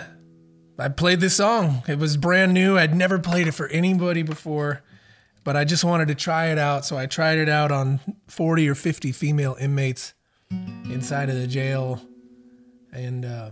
I 0.78 0.88
played 0.88 1.20
this 1.20 1.36
song. 1.36 1.82
It 1.88 1.98
was 1.98 2.16
brand 2.16 2.54
new. 2.54 2.78
I'd 2.78 2.94
never 2.94 3.18
played 3.18 3.46
it 3.46 3.52
for 3.52 3.68
anybody 3.68 4.22
before, 4.22 4.82
but 5.44 5.56
I 5.56 5.64
just 5.64 5.84
wanted 5.84 6.08
to 6.08 6.14
try 6.14 6.46
it 6.46 6.58
out. 6.58 6.84
So 6.84 6.96
I 6.96 7.06
tried 7.06 7.38
it 7.38 7.48
out 7.48 7.70
on 7.70 8.00
40 8.28 8.68
or 8.68 8.74
50 8.74 9.12
female 9.12 9.56
inmates 9.60 10.14
inside 10.50 11.28
of 11.28 11.36
the 11.36 11.46
jail, 11.46 12.00
and. 12.92 13.24
Uh, 13.24 13.50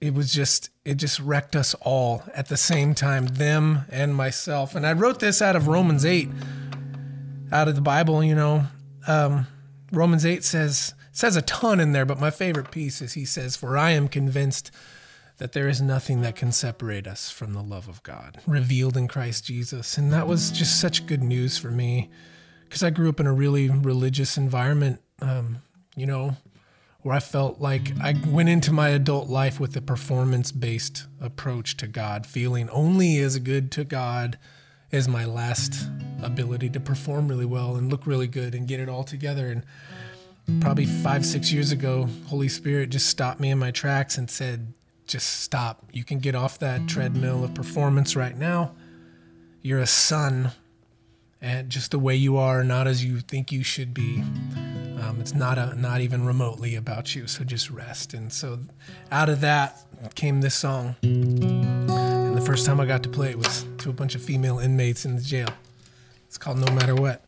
it 0.00 0.14
was 0.14 0.32
just 0.32 0.70
it 0.84 0.94
just 0.94 1.20
wrecked 1.20 1.54
us 1.54 1.74
all 1.82 2.22
at 2.34 2.48
the 2.48 2.56
same 2.56 2.94
time 2.94 3.26
them 3.26 3.80
and 3.90 4.14
myself. 4.14 4.74
And 4.74 4.86
i 4.86 4.92
wrote 4.92 5.20
this 5.20 5.42
out 5.42 5.56
of 5.56 5.68
romans 5.68 6.04
8 6.04 6.28
out 7.52 7.68
of 7.68 7.74
the 7.74 7.80
bible 7.80 8.22
you 8.24 8.34
know. 8.34 8.64
Um, 9.06 9.46
romans 9.92 10.24
8 10.24 10.44
says 10.44 10.94
says 11.12 11.36
a 11.36 11.42
ton 11.42 11.80
in 11.80 11.92
there 11.92 12.06
but 12.06 12.20
my 12.20 12.30
favorite 12.30 12.70
piece 12.70 13.02
is 13.02 13.14
he 13.14 13.24
says 13.24 13.56
for 13.56 13.76
i 13.76 13.90
am 13.90 14.08
convinced 14.08 14.70
that 15.38 15.52
there 15.52 15.68
is 15.68 15.80
nothing 15.80 16.20
that 16.20 16.36
can 16.36 16.52
separate 16.52 17.06
us 17.06 17.30
from 17.30 17.52
the 17.52 17.62
love 17.62 17.88
of 17.88 18.02
god 18.02 18.38
revealed 18.46 18.96
in 18.96 19.08
christ 19.08 19.44
jesus. 19.44 19.98
And 19.98 20.12
that 20.12 20.26
was 20.26 20.50
just 20.50 20.80
such 20.80 21.06
good 21.06 21.22
news 21.22 21.58
for 21.58 21.70
me 21.70 22.10
because 22.64 22.82
i 22.82 22.90
grew 22.90 23.08
up 23.08 23.20
in 23.20 23.26
a 23.26 23.32
really 23.32 23.68
religious 23.68 24.36
environment. 24.38 25.00
Um, 25.20 25.58
you 26.00 26.06
know 26.06 26.34
where 27.02 27.14
I 27.14 27.20
felt 27.20 27.60
like 27.60 27.92
I 28.00 28.14
went 28.26 28.48
into 28.48 28.72
my 28.72 28.88
adult 28.88 29.28
life 29.28 29.60
with 29.60 29.76
a 29.76 29.80
performance 29.82 30.50
based 30.50 31.06
approach 31.20 31.76
to 31.78 31.86
God, 31.86 32.26
feeling 32.26 32.68
only 32.70 33.18
as 33.18 33.38
good 33.38 33.70
to 33.72 33.84
God 33.84 34.38
as 34.92 35.06
my 35.08 35.24
last 35.24 35.88
ability 36.22 36.70
to 36.70 36.80
perform 36.80 37.28
really 37.28 37.46
well 37.46 37.76
and 37.76 37.90
look 37.90 38.06
really 38.06 38.26
good 38.26 38.54
and 38.54 38.66
get 38.66 38.80
it 38.80 38.88
all 38.88 39.04
together. 39.04 39.46
And 39.48 40.62
probably 40.62 40.86
five, 40.86 41.24
six 41.24 41.52
years 41.52 41.70
ago, 41.70 42.08
Holy 42.26 42.48
Spirit 42.48 42.90
just 42.90 43.08
stopped 43.08 43.40
me 43.40 43.50
in 43.50 43.58
my 43.58 43.70
tracks 43.70 44.18
and 44.18 44.30
said, 44.30 44.72
just 45.06 45.40
stop. 45.40 45.84
You 45.92 46.04
can 46.04 46.18
get 46.18 46.34
off 46.34 46.58
that 46.58 46.86
treadmill 46.86 47.44
of 47.44 47.54
performance 47.54 48.16
right 48.16 48.36
now. 48.36 48.72
You're 49.62 49.80
a 49.80 49.86
son, 49.86 50.52
and 51.40 51.68
just 51.68 51.90
the 51.90 51.98
way 51.98 52.16
you 52.16 52.36
are, 52.36 52.62
not 52.64 52.86
as 52.86 53.04
you 53.04 53.20
think 53.20 53.52
you 53.52 53.62
should 53.62 53.92
be. 53.92 54.22
Um, 55.00 55.20
it's 55.20 55.34
not 55.34 55.58
a, 55.58 55.74
not 55.80 56.00
even 56.02 56.26
remotely 56.26 56.76
about 56.76 57.14
you. 57.14 57.26
So 57.26 57.42
just 57.42 57.70
rest. 57.70 58.14
And 58.14 58.32
so 58.32 58.58
out 59.10 59.28
of 59.28 59.40
that 59.40 59.78
came 60.14 60.40
this 60.40 60.54
song. 60.54 60.94
And 61.02 62.36
the 62.36 62.42
first 62.42 62.66
time 62.66 62.80
I 62.80 62.86
got 62.86 63.02
to 63.04 63.08
play 63.08 63.30
it 63.30 63.38
was 63.38 63.64
to 63.78 63.90
a 63.90 63.92
bunch 63.92 64.14
of 64.14 64.22
female 64.22 64.58
inmates 64.58 65.04
in 65.04 65.16
the 65.16 65.22
jail. 65.22 65.48
It's 66.26 66.38
called 66.38 66.58
No 66.58 66.72
Matter 66.72 66.94
What. 66.94 67.24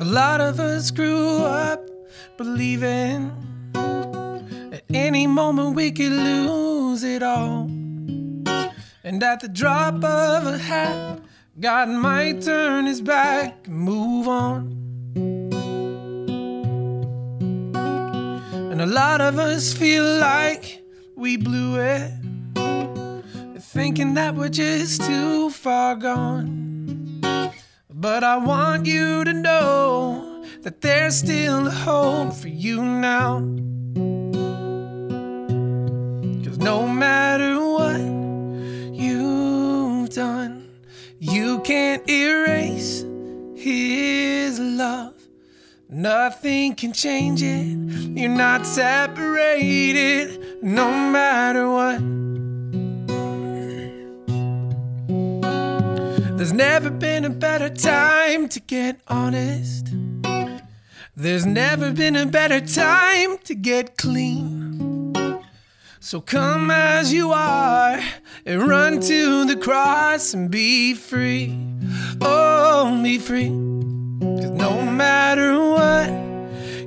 A 0.00 0.04
lot 0.04 0.40
of 0.40 0.60
us 0.60 0.90
grew 0.90 1.38
up 1.38 1.84
believing 2.36 3.32
moment 5.52 5.76
we 5.76 5.90
could 5.90 6.12
lose 6.12 7.02
it 7.02 7.22
all. 7.22 7.64
And 9.02 9.22
at 9.22 9.40
the 9.40 9.48
drop 9.48 9.94
of 10.04 10.46
a 10.46 10.58
hat, 10.58 11.20
God 11.58 11.88
might 11.88 12.42
turn 12.42 12.84
his 12.84 13.00
back 13.00 13.66
and 13.66 13.74
move 13.74 14.28
on. 14.28 14.60
And 18.70 18.82
a 18.82 18.86
lot 18.86 19.22
of 19.22 19.38
us 19.38 19.72
feel 19.72 20.04
like 20.18 20.82
we 21.16 21.38
blew 21.38 21.80
it, 21.80 22.12
thinking 23.58 24.12
that 24.14 24.34
we're 24.34 24.50
just 24.50 25.00
too 25.00 25.48
far 25.48 25.96
gone. 25.96 27.22
But 27.88 28.22
I 28.22 28.36
want 28.36 28.84
you 28.84 29.24
to 29.24 29.32
know 29.32 30.44
that 30.60 30.82
there's 30.82 31.16
still 31.16 31.70
hope 31.70 32.34
for 32.34 32.48
you 32.48 32.82
now. 32.82 33.67
Can't 41.68 42.08
erase 42.08 43.04
his 43.54 44.58
love. 44.58 45.12
Nothing 45.90 46.74
can 46.74 46.94
change 46.94 47.42
it. 47.42 47.76
You're 48.18 48.30
not 48.30 48.64
separated, 48.64 50.62
no 50.62 50.88
matter 50.90 51.68
what. 51.68 51.98
There's 56.38 56.54
never 56.54 56.88
been 56.88 57.26
a 57.26 57.30
better 57.46 57.68
time 57.68 58.48
to 58.48 58.60
get 58.60 59.02
honest. 59.06 59.88
There's 61.14 61.44
never 61.44 61.92
been 61.92 62.16
a 62.16 62.24
better 62.24 62.62
time 62.62 63.36
to 63.44 63.54
get 63.54 63.98
clean. 63.98 64.57
So 66.00 66.20
come 66.20 66.70
as 66.70 67.12
you 67.12 67.32
are 67.32 68.00
and 68.46 68.68
run 68.68 69.00
to 69.00 69.44
the 69.46 69.56
cross 69.56 70.32
and 70.32 70.48
be 70.48 70.94
free. 70.94 71.58
Oh, 72.20 73.00
be 73.02 73.18
free. 73.18 73.48
Cause 73.48 74.50
no 74.50 74.80
matter 74.80 75.58
what 75.58 76.08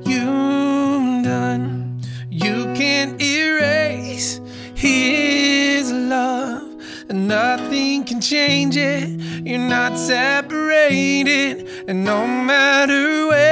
you've 0.08 1.26
done, 1.26 2.02
you 2.30 2.74
can't 2.74 3.22
erase 3.22 4.40
his 4.76 5.92
love. 5.92 6.64
And 7.10 7.28
nothing 7.28 8.06
can 8.06 8.22
change 8.22 8.78
it. 8.78 9.10
You're 9.46 9.60
not 9.60 9.98
separated. 9.98 11.68
And 11.90 12.06
no 12.06 12.26
matter 12.26 13.28
where 13.28 13.51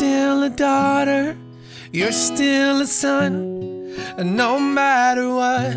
still 0.00 0.44
a 0.44 0.48
daughter. 0.48 1.36
You're 1.92 2.10
still 2.10 2.80
a 2.80 2.86
son. 2.86 3.92
And 4.16 4.34
no 4.34 4.58
matter 4.58 5.28
what, 5.28 5.76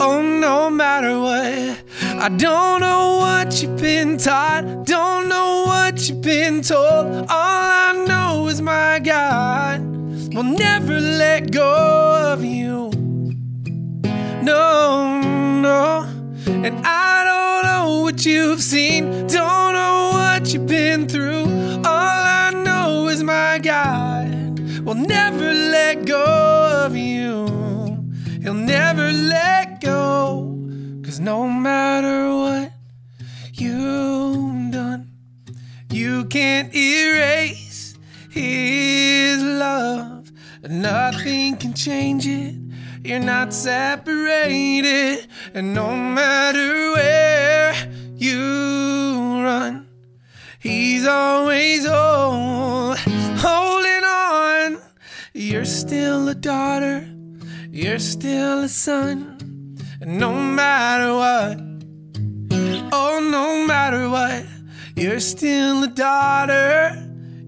oh, 0.00 0.22
no 0.22 0.70
matter 0.70 1.18
what, 1.18 1.82
I 2.26 2.28
don't 2.28 2.80
know 2.80 3.16
what 3.18 3.60
you've 3.60 3.76
been 3.76 4.18
taught, 4.18 4.84
don't 4.84 5.28
know 5.28 5.64
what 5.66 6.08
you've 6.08 6.20
been 6.20 6.62
told. 6.62 7.26
All 7.28 7.66
I 7.88 8.04
know 8.06 8.46
is 8.46 8.62
my 8.62 9.00
God 9.00 9.80
will 10.32 10.44
never 10.44 11.00
let 11.00 11.50
go 11.50 12.32
of 12.32 12.44
you. 12.44 12.92
No, 14.44 15.20
no, 15.60 16.06
and 16.46 16.86
I 16.86 17.24
don't 17.30 17.64
know 17.64 18.02
what 18.02 18.24
you've 18.24 18.62
seen, 18.62 19.26
don't 19.26 19.72
know 19.74 20.10
what 20.12 20.52
you've 20.52 20.68
been 20.68 21.08
through. 21.08 21.46
All 21.84 22.25
my 23.26 23.58
God 23.58 24.60
will 24.84 24.94
never 24.94 25.52
let 25.52 26.04
go 26.04 26.84
of 26.86 26.96
you. 26.96 27.46
He'll 28.40 28.54
never 28.54 29.12
let 29.12 29.80
go. 29.80 30.56
Cause 31.04 31.18
no 31.18 31.48
matter 31.48 32.32
what 32.32 32.72
you've 33.52 34.70
done, 34.70 35.10
you 35.90 36.26
can't 36.26 36.72
erase 36.72 37.98
his 38.30 39.42
love. 39.42 40.30
Nothing 40.62 41.56
can 41.56 41.74
change 41.74 42.28
it. 42.28 42.54
You're 43.02 43.18
not 43.18 43.52
separated. 43.52 45.26
And 45.52 45.74
no 45.74 45.96
matter 45.96 46.92
where 46.92 47.74
you 48.14 49.42
run, 49.42 49.85
he's 50.66 51.06
always 51.06 51.86
hold, 51.86 52.98
holding 53.38 54.04
on. 54.04 54.78
You're 55.32 55.64
still 55.64 56.28
a 56.28 56.34
daughter, 56.34 57.08
you're 57.70 57.98
still 57.98 58.64
a 58.64 58.68
son. 58.68 59.38
And 60.00 60.18
no 60.18 60.32
matter 60.32 61.14
what, 61.14 61.58
oh, 62.92 63.28
no 63.30 63.66
matter 63.66 64.08
what, 64.08 64.44
you're 64.96 65.20
still 65.20 65.84
a 65.84 65.88
daughter, 65.88 66.96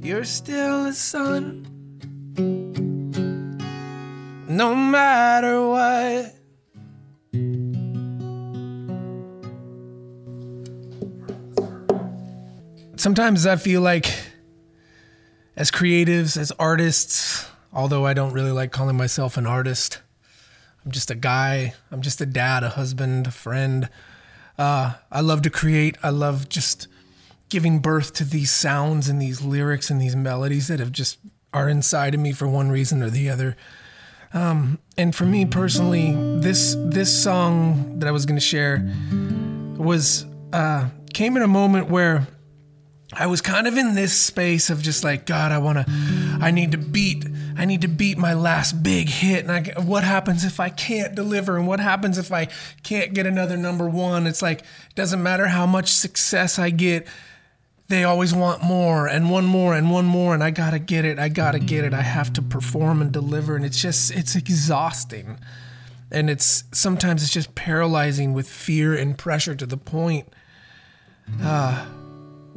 you're 0.00 0.24
still 0.24 0.86
a 0.86 0.92
son. 0.92 1.66
No 4.48 4.74
matter 4.74 5.66
what. 5.68 5.77
Sometimes 12.98 13.46
I 13.46 13.54
feel 13.54 13.80
like, 13.80 14.12
as 15.54 15.70
creatives, 15.70 16.36
as 16.36 16.50
artists, 16.58 17.48
although 17.72 18.04
I 18.04 18.12
don't 18.12 18.32
really 18.32 18.50
like 18.50 18.72
calling 18.72 18.96
myself 18.96 19.36
an 19.36 19.46
artist, 19.46 20.00
I'm 20.84 20.90
just 20.90 21.08
a 21.08 21.14
guy. 21.14 21.74
I'm 21.92 22.02
just 22.02 22.20
a 22.20 22.26
dad, 22.26 22.64
a 22.64 22.70
husband, 22.70 23.28
a 23.28 23.30
friend. 23.30 23.88
Uh, 24.58 24.94
I 25.12 25.20
love 25.20 25.42
to 25.42 25.50
create. 25.50 25.96
I 26.02 26.10
love 26.10 26.48
just 26.48 26.88
giving 27.48 27.78
birth 27.78 28.14
to 28.14 28.24
these 28.24 28.50
sounds 28.50 29.08
and 29.08 29.22
these 29.22 29.42
lyrics 29.42 29.90
and 29.90 30.00
these 30.00 30.16
melodies 30.16 30.66
that 30.66 30.80
have 30.80 30.90
just 30.90 31.18
are 31.52 31.68
inside 31.68 32.14
of 32.14 32.20
me 32.20 32.32
for 32.32 32.48
one 32.48 32.68
reason 32.68 33.00
or 33.00 33.10
the 33.10 33.30
other. 33.30 33.56
Um, 34.34 34.80
and 34.96 35.14
for 35.14 35.24
me 35.24 35.46
personally, 35.46 36.16
this 36.40 36.74
this 36.78 37.16
song 37.16 38.00
that 38.00 38.08
I 38.08 38.10
was 38.10 38.26
going 38.26 38.40
to 38.40 38.44
share 38.44 38.92
was 39.76 40.26
uh, 40.52 40.88
came 41.14 41.36
in 41.36 41.44
a 41.44 41.48
moment 41.48 41.90
where 41.90 42.26
I 43.12 43.26
was 43.26 43.40
kind 43.40 43.66
of 43.66 43.78
in 43.78 43.94
this 43.94 44.12
space 44.12 44.68
of 44.68 44.82
just 44.82 45.02
like 45.02 45.24
God, 45.24 45.50
I 45.50 45.58
want 45.58 45.78
to, 45.78 45.86
I 46.42 46.50
need 46.50 46.72
to 46.72 46.78
beat, 46.78 47.26
I 47.56 47.64
need 47.64 47.80
to 47.80 47.88
beat 47.88 48.18
my 48.18 48.34
last 48.34 48.82
big 48.82 49.08
hit. 49.08 49.46
And 49.46 49.50
I, 49.50 49.80
what 49.80 50.04
happens 50.04 50.44
if 50.44 50.60
I 50.60 50.68
can't 50.68 51.14
deliver? 51.14 51.56
And 51.56 51.66
what 51.66 51.80
happens 51.80 52.18
if 52.18 52.30
I 52.32 52.48
can't 52.82 53.14
get 53.14 53.26
another 53.26 53.56
number 53.56 53.88
one? 53.88 54.26
It's 54.26 54.42
like 54.42 54.60
it 54.60 54.94
doesn't 54.94 55.22
matter 55.22 55.46
how 55.46 55.64
much 55.64 55.88
success 55.90 56.58
I 56.58 56.68
get, 56.68 57.06
they 57.88 58.04
always 58.04 58.34
want 58.34 58.62
more 58.62 59.08
and 59.08 59.30
one 59.30 59.46
more 59.46 59.74
and 59.74 59.90
one 59.90 60.04
more. 60.04 60.34
And 60.34 60.44
I 60.44 60.50
gotta 60.50 60.78
get 60.78 61.06
it. 61.06 61.18
I 61.18 61.30
gotta 61.30 61.58
get 61.58 61.84
it. 61.84 61.94
I 61.94 62.02
have 62.02 62.34
to 62.34 62.42
perform 62.42 63.00
and 63.00 63.10
deliver. 63.10 63.56
And 63.56 63.64
it's 63.64 63.80
just, 63.80 64.10
it's 64.10 64.36
exhausting. 64.36 65.38
And 66.10 66.28
it's 66.28 66.64
sometimes 66.72 67.22
it's 67.22 67.32
just 67.32 67.54
paralyzing 67.54 68.34
with 68.34 68.48
fear 68.48 68.94
and 68.94 69.16
pressure 69.16 69.54
to 69.54 69.64
the 69.64 69.78
point. 69.78 70.28
Uh, 71.42 71.86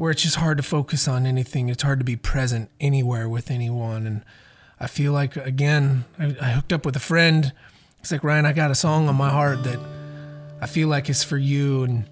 where 0.01 0.09
it's 0.09 0.23
just 0.23 0.37
hard 0.37 0.57
to 0.57 0.63
focus 0.63 1.07
on 1.07 1.27
anything. 1.27 1.69
It's 1.69 1.83
hard 1.83 1.99
to 1.99 2.03
be 2.03 2.15
present 2.15 2.71
anywhere 2.79 3.29
with 3.29 3.51
anyone. 3.51 4.07
And 4.07 4.25
I 4.79 4.87
feel 4.87 5.13
like, 5.13 5.35
again, 5.35 6.05
I, 6.17 6.35
I, 6.41 6.49
hooked 6.53 6.73
up 6.73 6.87
with 6.87 6.95
a 6.95 6.99
friend. 6.99 7.53
He's 7.99 8.11
like, 8.11 8.23
Ryan, 8.23 8.47
I 8.47 8.53
got 8.53 8.71
a 8.71 8.75
song 8.75 9.07
on 9.07 9.15
my 9.15 9.29
heart 9.29 9.63
that 9.63 9.79
I 10.59 10.65
feel 10.65 10.87
like 10.87 11.07
is 11.07 11.23
for 11.23 11.37
you. 11.37 11.83
And 11.83 12.09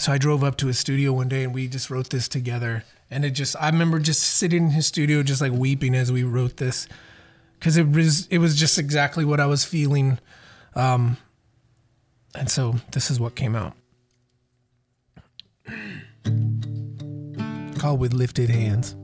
so 0.00 0.10
I 0.10 0.18
drove 0.18 0.42
up 0.42 0.56
to 0.56 0.66
his 0.66 0.80
studio 0.80 1.12
one 1.12 1.28
day 1.28 1.44
and 1.44 1.54
we 1.54 1.68
just 1.68 1.90
wrote 1.90 2.10
this 2.10 2.26
together. 2.26 2.82
And 3.08 3.24
it 3.24 3.30
just, 3.30 3.54
I 3.54 3.70
remember 3.70 4.00
just 4.00 4.22
sitting 4.22 4.64
in 4.64 4.70
his 4.70 4.88
studio, 4.88 5.22
just 5.22 5.40
like 5.40 5.52
weeping 5.52 5.94
as 5.94 6.10
we 6.10 6.24
wrote 6.24 6.56
this. 6.56 6.88
Cause 7.60 7.76
it 7.76 7.88
was, 7.88 8.26
it 8.32 8.38
was 8.38 8.56
just 8.58 8.80
exactly 8.80 9.24
what 9.24 9.38
I 9.38 9.46
was 9.46 9.64
feeling. 9.64 10.18
Um, 10.74 11.18
and 12.34 12.50
so 12.50 12.74
this 12.90 13.12
is 13.12 13.20
what 13.20 13.36
came 13.36 13.54
out. 13.54 13.74
Called 17.82 17.98
With 17.98 18.12
Lifted 18.12 18.48
Hands. 18.48 18.94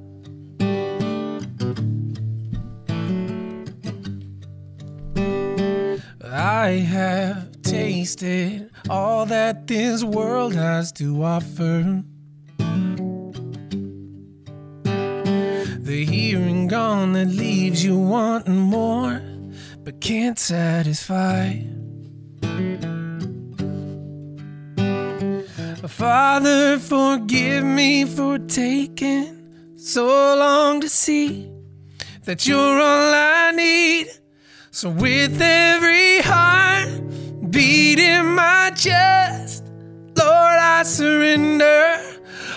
I 6.23 6.68
have 6.87 7.61
tasted 7.62 8.70
all 8.88 9.26
that 9.26 9.66
this 9.66 10.04
world 10.04 10.54
has 10.54 10.92
to 10.92 11.25
offer. 11.25 12.04
The 15.80 16.35
and 16.37 16.70
gone 16.70 17.14
that 17.14 17.26
leaves 17.26 17.85
you 17.85 17.99
wanting 17.99 18.58
more. 18.58 19.20
but 19.82 20.00
can't 20.00 20.38
satisfy. 20.38 21.77
Father, 25.88 26.78
forgive 26.78 27.64
me 27.64 28.04
for 28.04 28.38
taking 28.38 29.75
so 29.76 30.04
long 30.04 30.80
to 30.83 30.88
see 30.88 31.50
that 32.25 32.47
you're 32.47 32.78
all 32.78 33.14
I 33.14 33.50
need. 33.52 34.09
So, 34.71 34.90
with 34.90 35.40
every 35.40 36.21
heart 36.21 36.90
beat 37.50 37.99
in 37.99 38.26
my 38.26 38.71
chest, 38.76 39.64
Lord, 40.14 40.59
I 40.61 40.83
surrender 40.85 42.00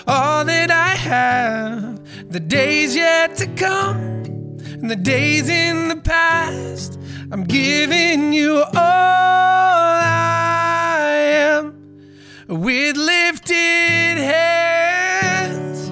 all 0.06 0.44
that 0.44 0.70
I 0.70 0.94
have. 0.94 2.00
The 2.30 2.40
days 2.40 2.94
yet 2.94 3.34
to 3.36 3.46
come 3.54 3.96
and 4.62 4.90
the 4.90 4.96
days 4.96 5.48
in 5.48 5.88
the 5.88 5.96
past, 5.96 6.98
I'm 7.32 7.44
giving 7.44 8.32
you 8.32 8.58
all 8.58 8.74
I 8.74 11.14
am 11.14 11.81
with 12.52 12.96
lifted 12.96 14.18
hands. 14.18 15.90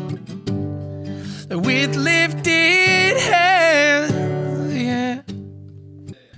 With 1.48 1.96
lifted 1.96 3.18
hands, 3.18 4.74
yeah. 4.74 5.22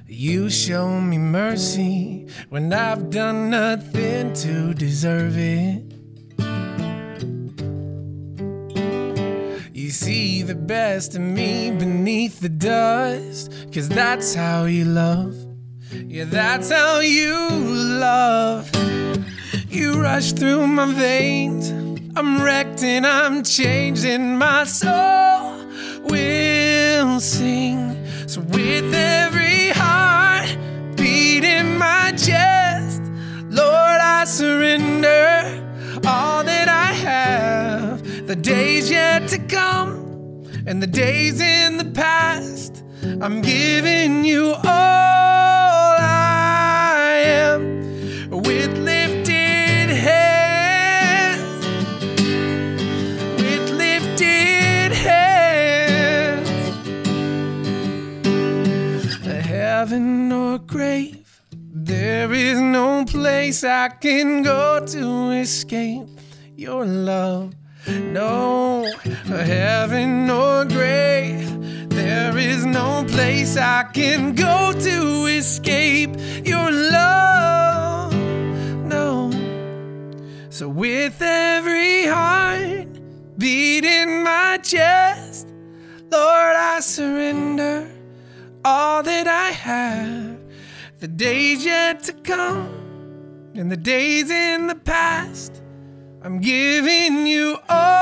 You 0.06 0.48
show 0.48 1.00
me 1.00 1.18
mercy 1.18 2.28
when 2.50 2.72
I've 2.72 3.10
done 3.10 3.50
nothing 3.50 4.32
to 4.34 4.72
deserve 4.74 5.36
it. 5.36 5.82
You 9.74 9.90
see 9.90 10.42
the 10.42 10.54
best 10.54 11.16
of 11.16 11.20
me 11.20 11.72
beneath 11.72 12.38
the 12.40 12.48
dust, 12.48 13.52
cause 13.74 13.88
that's 13.88 14.34
how 14.34 14.66
you 14.66 14.84
love. 14.84 15.34
Yeah, 15.92 16.24
that's 16.24 16.70
how 16.70 17.00
you 17.00 17.36
love. 17.50 18.70
You 19.72 19.94
rush 19.94 20.32
through 20.32 20.66
my 20.66 20.92
veins. 20.92 21.70
I'm 22.14 22.42
wrecked 22.42 22.82
and 22.82 23.06
I'm 23.06 23.42
changed, 23.42 24.04
my 24.04 24.64
soul 24.64 25.64
will 26.04 27.18
sing. 27.18 27.96
So, 28.26 28.42
with 28.42 28.92
every 28.92 29.70
heart 29.70 30.54
beat 30.94 31.44
in 31.44 31.78
my 31.78 32.12
chest, 32.18 33.00
Lord, 33.48 33.98
I 34.18 34.24
surrender 34.26 35.64
all 36.06 36.44
that 36.44 36.68
I 36.68 36.92
have. 37.08 38.26
The 38.26 38.36
days 38.36 38.90
yet 38.90 39.26
to 39.28 39.38
come 39.38 40.44
and 40.66 40.82
the 40.82 40.86
days 40.86 41.40
in 41.40 41.78
the 41.78 41.90
past, 41.92 42.84
I'm 43.22 43.40
giving 43.40 44.22
you 44.26 44.54
I 63.82 63.88
can 63.88 64.44
go 64.44 64.86
to 64.86 65.30
escape 65.32 66.06
your 66.54 66.86
love. 66.86 67.52
No 67.88 68.88
heaven 69.26 70.30
or 70.30 70.64
grave, 70.66 71.90
there 71.90 72.38
is 72.38 72.64
no 72.64 73.04
place 73.08 73.56
I 73.56 73.82
can 73.92 74.36
go 74.36 74.72
to 74.72 75.26
escape 75.26 76.10
your 76.44 76.70
love. 76.70 78.14
No. 78.84 79.32
So 80.50 80.68
with 80.68 81.20
every 81.20 82.06
heart 82.06 82.86
beat 83.36 83.84
in 83.84 84.22
my 84.22 84.60
chest, 84.62 85.48
Lord, 86.08 86.54
I 86.54 86.78
surrender 86.78 87.90
all 88.64 89.02
that 89.02 89.26
I 89.26 89.50
have. 89.50 90.38
The 91.00 91.08
days 91.08 91.64
yet 91.64 92.04
to 92.04 92.12
come 92.12 92.81
and 93.54 93.70
the 93.70 93.76
days 93.76 94.30
in 94.30 94.66
the 94.66 94.74
past, 94.74 95.62
I'm 96.22 96.40
giving 96.40 97.26
you 97.26 97.58
all 97.68 98.01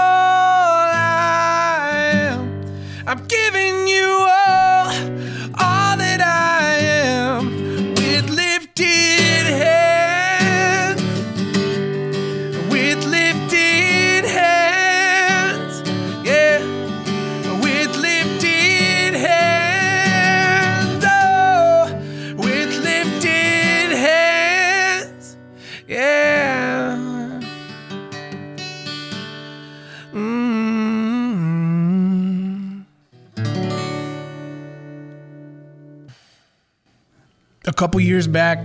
couple 37.81 37.99
years 37.99 38.27
back, 38.27 38.59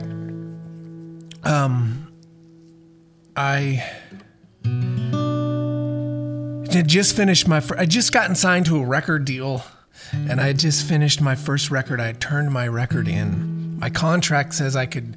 um, 1.45 2.11
I 3.37 3.81
had 6.69 6.89
just 6.89 7.15
finished 7.15 7.47
my. 7.47 7.61
Fir- 7.61 7.77
I 7.77 7.85
just 7.85 8.11
gotten 8.11 8.35
signed 8.35 8.65
to 8.65 8.77
a 8.77 8.85
record 8.85 9.23
deal, 9.23 9.63
and 10.11 10.41
I 10.41 10.47
had 10.47 10.59
just 10.59 10.85
finished 10.85 11.21
my 11.21 11.33
first 11.33 11.71
record. 11.71 12.01
I 12.01 12.11
turned 12.11 12.51
my 12.51 12.67
record 12.67 13.07
in. 13.07 13.79
My 13.79 13.89
contract 13.89 14.53
says 14.53 14.75
I 14.75 14.85
could, 14.85 15.15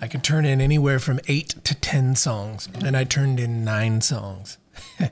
I 0.00 0.08
could 0.08 0.24
turn 0.24 0.46
in 0.46 0.62
anywhere 0.62 0.98
from 0.98 1.20
eight 1.28 1.56
to 1.64 1.74
ten 1.74 2.16
songs, 2.16 2.70
and 2.82 2.96
I 2.96 3.04
turned 3.04 3.38
in 3.38 3.62
nine 3.66 4.00
songs, 4.00 4.56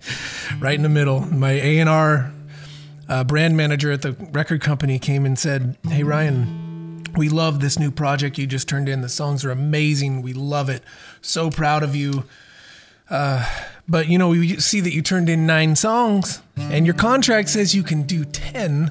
right 0.61 0.77
in 0.77 0.83
the 0.83 0.89
middle. 0.89 1.21
My 1.21 1.51
A 1.51 1.79
and 1.79 1.91
R 1.91 2.33
uh, 3.07 3.25
brand 3.25 3.55
manager 3.55 3.93
at 3.93 4.01
the 4.01 4.13
record 4.33 4.63
company 4.63 4.99
came 4.99 5.27
and 5.27 5.39
said, 5.39 5.77
"Hey 5.87 6.05
Ryan." 6.05 6.64
We 7.17 7.29
love 7.29 7.61
this 7.61 7.79
new 7.79 7.91
project 7.91 8.39
you 8.39 8.47
just 8.47 8.69
turned 8.69 8.89
in. 8.89 9.01
The 9.01 9.09
songs 9.09 9.45
are 9.45 9.51
amazing. 9.51 10.23
We 10.23 10.33
love 10.33 10.69
it. 10.69 10.83
So 11.21 11.51
proud 11.51 11.83
of 11.83 11.95
you. 11.95 12.25
But 13.87 14.09
you 14.09 14.19
know, 14.19 14.31
we 14.31 14.57
see 14.57 14.81
that 14.81 14.95
you 14.95 15.03
turned 15.03 15.29
in 15.29 15.47
nine 15.47 15.77
songs, 15.77 16.41
and 16.57 16.87
your 16.87 16.95
contract 16.95 17.51
says 17.51 17.75
you 17.75 17.83
can 17.83 18.03
do 18.05 18.25
ten. 18.25 18.91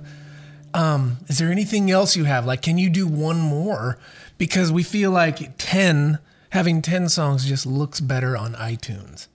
Um, 0.74 1.18
is 1.28 1.40
there 1.40 1.52
anything 1.52 1.92
else 1.92 2.16
you 2.16 2.24
have? 2.24 2.46
Like, 2.46 2.62
can 2.62 2.78
you 2.78 2.90
do 2.90 3.08
one 3.08 3.40
more? 3.40 3.98
Because 4.38 4.72
we 4.72 4.84
feel 4.84 5.12
like 5.12 5.58
ten, 5.58 6.20
having 6.52 6.82
ten 6.82 7.10
songs, 7.10 7.46
just 7.46 7.66
looks 7.66 8.00
better 8.00 8.38
on 8.38 8.54
iTunes. 8.54 9.28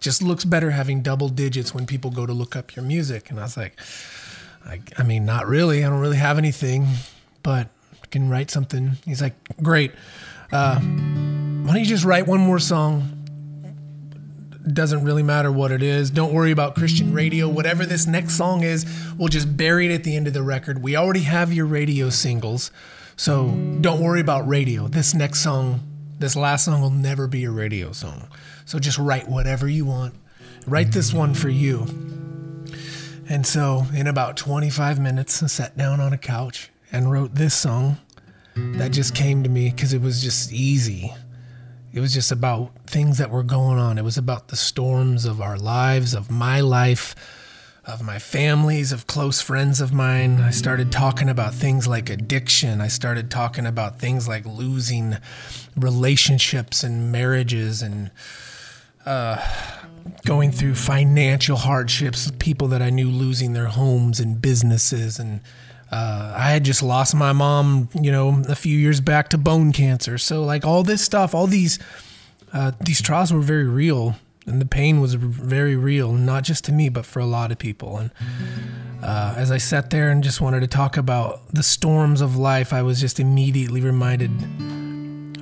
Just 0.00 0.22
looks 0.22 0.44
better 0.44 0.70
having 0.70 1.02
double 1.02 1.28
digits 1.28 1.74
when 1.74 1.86
people 1.86 2.10
go 2.10 2.24
to 2.24 2.32
look 2.32 2.56
up 2.56 2.74
your 2.74 2.84
music. 2.84 3.30
And 3.30 3.38
I 3.38 3.42
was 3.42 3.56
like, 3.56 3.78
I, 4.64 4.80
I 4.96 5.02
mean, 5.02 5.24
not 5.24 5.46
really. 5.46 5.84
I 5.84 5.88
don't 5.90 6.00
really 6.00 6.16
have 6.16 6.38
anything, 6.38 6.86
but 7.42 7.68
can 8.10 8.28
write 8.28 8.50
something. 8.50 8.92
He's 9.04 9.22
like, 9.22 9.34
great. 9.62 9.92
Uh, 10.52 10.80
why 10.80 11.72
don't 11.72 11.80
you 11.80 11.86
just 11.86 12.04
write 12.04 12.26
one 12.26 12.40
more 12.40 12.58
song? 12.58 13.16
doesn't 14.74 15.04
really 15.04 15.22
matter 15.22 15.50
what 15.50 15.72
it 15.72 15.82
is. 15.82 16.10
Don't 16.10 16.32
worry 16.32 16.50
about 16.50 16.74
Christian 16.74 17.12
radio. 17.12 17.48
Whatever 17.48 17.86
this 17.86 18.06
next 18.06 18.34
song 18.34 18.62
is, 18.62 18.86
we'll 19.16 19.28
just 19.28 19.56
bury 19.56 19.86
it 19.86 19.94
at 19.94 20.04
the 20.04 20.16
end 20.16 20.26
of 20.26 20.34
the 20.34 20.42
record. 20.42 20.82
We 20.82 20.96
already 20.96 21.22
have 21.22 21.52
your 21.52 21.66
radio 21.66 22.10
singles, 22.10 22.70
so 23.16 23.48
don't 23.80 24.00
worry 24.00 24.20
about 24.20 24.46
radio. 24.46 24.86
This 24.88 25.14
next 25.14 25.40
song, 25.40 25.80
this 26.18 26.36
last 26.36 26.66
song 26.66 26.80
will 26.80 26.90
never 26.90 27.26
be 27.26 27.44
a 27.44 27.50
radio 27.50 27.92
song. 27.92 28.28
So 28.64 28.78
just 28.78 28.98
write 28.98 29.28
whatever 29.28 29.68
you 29.68 29.86
want. 29.86 30.14
Write 30.66 30.92
this 30.92 31.12
one 31.12 31.34
for 31.34 31.48
you. 31.48 31.86
And 33.28 33.46
so, 33.46 33.86
in 33.94 34.08
about 34.08 34.36
25 34.36 34.98
minutes, 34.98 35.42
I 35.42 35.46
sat 35.46 35.76
down 35.76 36.00
on 36.00 36.12
a 36.12 36.18
couch 36.18 36.70
and 36.92 37.10
wrote 37.10 37.34
this 37.34 37.54
song 37.54 37.98
that 38.54 38.90
just 38.90 39.14
came 39.14 39.42
to 39.42 39.48
me 39.48 39.70
because 39.70 39.92
it 39.92 40.02
was 40.02 40.22
just 40.22 40.52
easy. 40.52 41.12
It 41.92 42.00
was 42.00 42.14
just 42.14 42.30
about 42.30 42.70
things 42.86 43.18
that 43.18 43.30
were 43.30 43.42
going 43.42 43.78
on. 43.78 43.98
It 43.98 44.04
was 44.04 44.18
about 44.18 44.48
the 44.48 44.56
storms 44.56 45.24
of 45.24 45.40
our 45.40 45.58
lives, 45.58 46.14
of 46.14 46.30
my 46.30 46.60
life, 46.60 47.14
of 47.84 48.02
my 48.02 48.18
families, 48.18 48.92
of 48.92 49.06
close 49.06 49.40
friends 49.40 49.80
of 49.80 49.92
mine. 49.92 50.40
I 50.40 50.50
started 50.50 50.92
talking 50.92 51.28
about 51.28 51.54
things 51.54 51.88
like 51.88 52.08
addiction. 52.10 52.80
I 52.80 52.88
started 52.88 53.30
talking 53.30 53.66
about 53.66 53.98
things 53.98 54.28
like 54.28 54.46
losing 54.46 55.16
relationships 55.76 56.84
and 56.84 57.10
marriages 57.10 57.82
and 57.82 58.10
uh, 59.04 59.44
going 60.24 60.52
through 60.52 60.74
financial 60.74 61.56
hardships, 61.56 62.30
people 62.38 62.68
that 62.68 62.82
I 62.82 62.90
knew 62.90 63.08
losing 63.08 63.52
their 63.52 63.66
homes 63.66 64.20
and 64.20 64.40
businesses 64.40 65.18
and 65.18 65.40
Uh, 65.90 66.32
I 66.36 66.50
had 66.50 66.64
just 66.64 66.82
lost 66.82 67.14
my 67.14 67.32
mom, 67.32 67.88
you 68.00 68.12
know, 68.12 68.42
a 68.48 68.54
few 68.54 68.76
years 68.78 69.00
back 69.00 69.28
to 69.30 69.38
bone 69.38 69.72
cancer. 69.72 70.18
So 70.18 70.44
like 70.44 70.64
all 70.64 70.82
this 70.84 71.02
stuff, 71.02 71.34
all 71.34 71.46
these 71.46 71.78
uh, 72.52 72.72
these 72.80 73.00
trials 73.00 73.32
were 73.32 73.40
very 73.40 73.68
real, 73.68 74.16
and 74.46 74.60
the 74.60 74.66
pain 74.66 75.00
was 75.00 75.14
very 75.14 75.76
real, 75.76 76.12
not 76.12 76.44
just 76.44 76.64
to 76.64 76.72
me, 76.72 76.88
but 76.88 77.06
for 77.06 77.20
a 77.20 77.26
lot 77.26 77.52
of 77.52 77.58
people. 77.58 77.98
And 77.98 78.10
uh, 79.02 79.34
as 79.36 79.50
I 79.50 79.58
sat 79.58 79.90
there 79.90 80.10
and 80.10 80.22
just 80.22 80.40
wanted 80.40 80.60
to 80.60 80.66
talk 80.66 80.96
about 80.96 81.48
the 81.52 81.62
storms 81.62 82.20
of 82.20 82.36
life, 82.36 82.72
I 82.72 82.82
was 82.82 83.00
just 83.00 83.18
immediately 83.18 83.80
reminded 83.80 84.30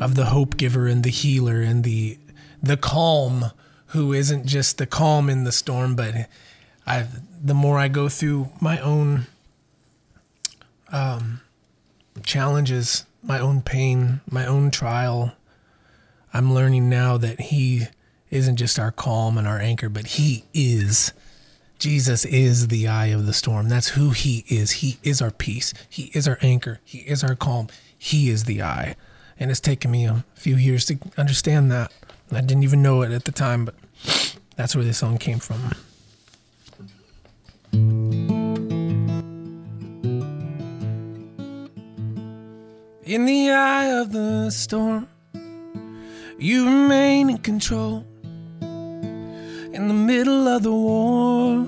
of 0.01 0.15
the 0.15 0.27
hope 0.27 0.57
giver 0.57 0.87
and 0.87 1.03
the 1.03 1.11
healer 1.11 1.61
and 1.61 1.85
the 1.85 2.19
the 2.63 2.77
calm 2.77 3.47
who 3.89 4.13
isn't 4.13 4.47
just 4.47 4.79
the 4.79 4.87
calm 4.87 5.31
in 5.31 5.45
the 5.45 5.53
storm, 5.53 5.95
but 5.95 6.15
I 6.87 7.07
the 7.43 7.55
more 7.55 7.79
I 7.79 7.89
go 7.89 8.09
through 8.09 8.51
my 8.61 8.79
own 8.81 9.27
um, 10.93 11.41
challenges, 12.23 13.07
my 13.23 13.39
own 13.39 13.63
pain, 13.63 14.21
my 14.31 14.47
own 14.47 14.71
trial, 14.71 15.33
I'm 16.33 16.53
learning 16.53 16.89
now 16.89 17.17
that 17.17 17.41
He 17.41 17.87
isn't 18.31 18.57
just 18.57 18.79
our 18.79 18.91
calm 18.91 19.39
and 19.39 19.47
our 19.47 19.59
anchor, 19.59 19.89
but 19.89 20.07
He 20.07 20.45
is. 20.53 21.13
Jesus 21.79 22.25
is 22.25 22.69
the 22.69 22.89
eye 22.89 23.07
of 23.07 23.27
the 23.27 23.33
storm. 23.33 23.69
That's 23.69 23.89
who 23.89 24.11
He 24.11 24.45
is. 24.49 24.73
He 24.73 24.99
is 25.03 25.23
our 25.23 25.31
peace. 25.31 25.73
He 25.89 26.11
is 26.15 26.29
our 26.29 26.39
anchor. 26.43 26.81
He 26.85 26.99
is 26.99 27.25
our 27.25 27.35
calm. 27.35 27.69
He 27.97 28.29
is 28.29 28.45
the 28.45 28.63
eye. 28.63 28.97
And 29.41 29.51
it's 29.51 29.61
taken 29.61 29.91
me 29.91 30.05
a 30.05 30.25
few 30.35 30.57
years 30.57 30.85
to 30.87 30.99
understand 31.17 31.71
that. 31.71 31.93
I 32.31 32.41
didn't 32.41 32.65
even 32.65 32.83
know 32.83 33.03
it 33.03 33.13
at 33.13 33.25
the 33.25 33.33
time, 33.33 33.65
but 33.65 33.75
that's 34.57 34.75
where 34.75 34.85
this 34.85 34.99
song 34.99 35.19
came 35.19 35.39
from. 35.39 35.73
In 43.09 43.25
the 43.25 43.53
eye 43.53 43.87
of 43.87 44.13
the 44.13 44.51
storm, 44.51 45.09
you 46.39 46.67
remain 46.67 47.31
in 47.31 47.39
control. 47.39 48.05
In 48.61 49.89
the 49.89 49.95
middle 49.95 50.47
of 50.47 50.63
the 50.63 50.75
war, 50.75 51.65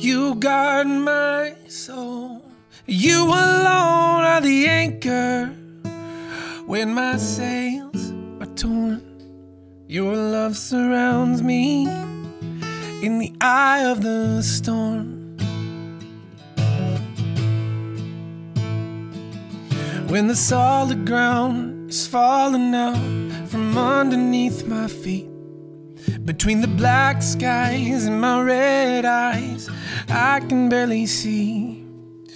you 0.00 0.34
guard 0.34 0.88
my 0.88 1.54
soul. 1.68 2.42
You 2.86 3.22
alone 3.22 4.24
are 4.24 4.40
the 4.40 4.66
anchor 4.66 5.46
when 6.66 6.92
my 6.92 7.18
sails 7.18 8.12
are 8.40 8.52
torn. 8.56 9.00
Your 9.86 10.16
love 10.16 10.56
surrounds 10.56 11.40
me 11.40 11.86
in 13.00 13.20
the 13.20 13.32
eye 13.40 13.84
of 13.84 14.02
the 14.02 14.42
storm. 14.42 15.15
When 20.08 20.28
the 20.28 20.36
solid 20.36 21.04
ground 21.04 21.90
is 21.90 22.06
falling 22.06 22.72
out 22.74 23.48
from 23.48 23.76
underneath 23.76 24.64
my 24.66 24.86
feet, 24.86 25.28
between 26.24 26.60
the 26.60 26.68
black 26.68 27.22
skies 27.22 28.06
and 28.06 28.20
my 28.20 28.40
red 28.40 29.04
eyes, 29.04 29.68
I 30.08 30.40
can 30.40 30.68
barely 30.68 31.06
see. 31.06 31.84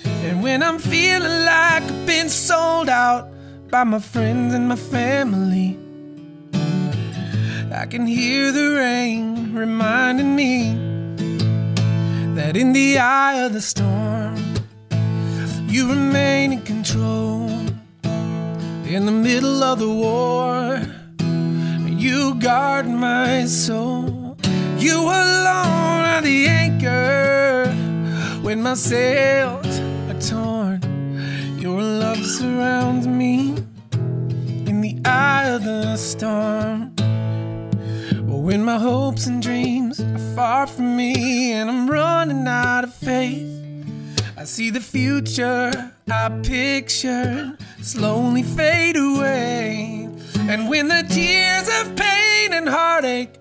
And 0.04 0.42
when 0.42 0.64
I'm 0.64 0.80
feeling 0.80 1.44
like 1.44 1.82
I've 1.84 2.06
been 2.06 2.28
sold 2.28 2.88
out 2.88 3.32
by 3.70 3.84
my 3.84 4.00
friends 4.00 4.52
and 4.52 4.68
my 4.68 4.76
family, 4.76 5.78
I 7.72 7.86
can 7.86 8.04
hear 8.04 8.50
the 8.50 8.74
rain 8.74 9.54
reminding 9.54 10.34
me 10.34 10.74
that 12.34 12.56
in 12.56 12.72
the 12.72 12.98
eye 12.98 13.44
of 13.44 13.52
the 13.52 13.60
storm, 13.60 14.36
you 15.68 15.88
remain 15.88 16.52
in 16.52 16.62
control. 16.62 17.49
In 18.90 19.06
the 19.06 19.12
middle 19.12 19.62
of 19.62 19.78
the 19.78 19.88
war, 19.88 20.82
you 21.86 22.34
guard 22.40 22.88
my 22.88 23.44
soul. 23.44 24.36
You 24.78 24.98
alone 25.02 26.04
are 26.12 26.20
the 26.20 26.48
anchor 26.48 27.72
when 28.42 28.60
my 28.64 28.74
sails 28.74 29.78
are 30.10 30.20
torn. 30.20 30.80
Your 31.60 31.80
love 31.80 32.18
surrounds 32.26 33.06
me 33.06 33.58
in 34.66 34.80
the 34.80 34.98
eye 35.04 35.50
of 35.50 35.62
the 35.62 35.96
storm. 35.96 36.92
When 38.26 38.64
my 38.64 38.78
hopes 38.78 39.28
and 39.28 39.40
dreams 39.40 40.00
are 40.00 40.34
far 40.34 40.66
from 40.66 40.96
me 40.96 41.52
and 41.52 41.70
I'm 41.70 41.88
running 41.88 42.44
out 42.48 42.82
of 42.82 42.92
faith, 42.92 43.49
I 44.40 44.44
see 44.44 44.70
the 44.70 44.80
future 44.80 45.70
I 46.10 46.40
pictured 46.42 47.58
slowly 47.82 48.42
fade 48.42 48.96
away. 48.96 50.08
And 50.38 50.66
when 50.66 50.88
the 50.88 51.04
tears 51.06 51.68
of 51.68 51.94
pain 51.94 52.54
and 52.54 52.66
heartache 52.66 53.34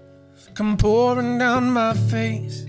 come 0.55 0.75
pouring 0.75 1.37
down 1.37 1.71
my 1.71 1.93
face, 1.93 2.65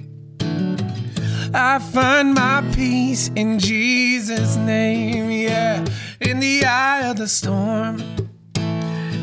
I 1.53 1.81
find 1.81 2.33
my 2.33 2.63
peace 2.73 3.33
in 3.35 3.59
Jesus' 3.59 4.55
name. 4.59 5.29
Yeah, 5.33 5.85
in 6.21 6.39
the 6.39 6.65
eye 6.67 7.11
of 7.11 7.17
the 7.17 7.27
storm, 7.27 8.01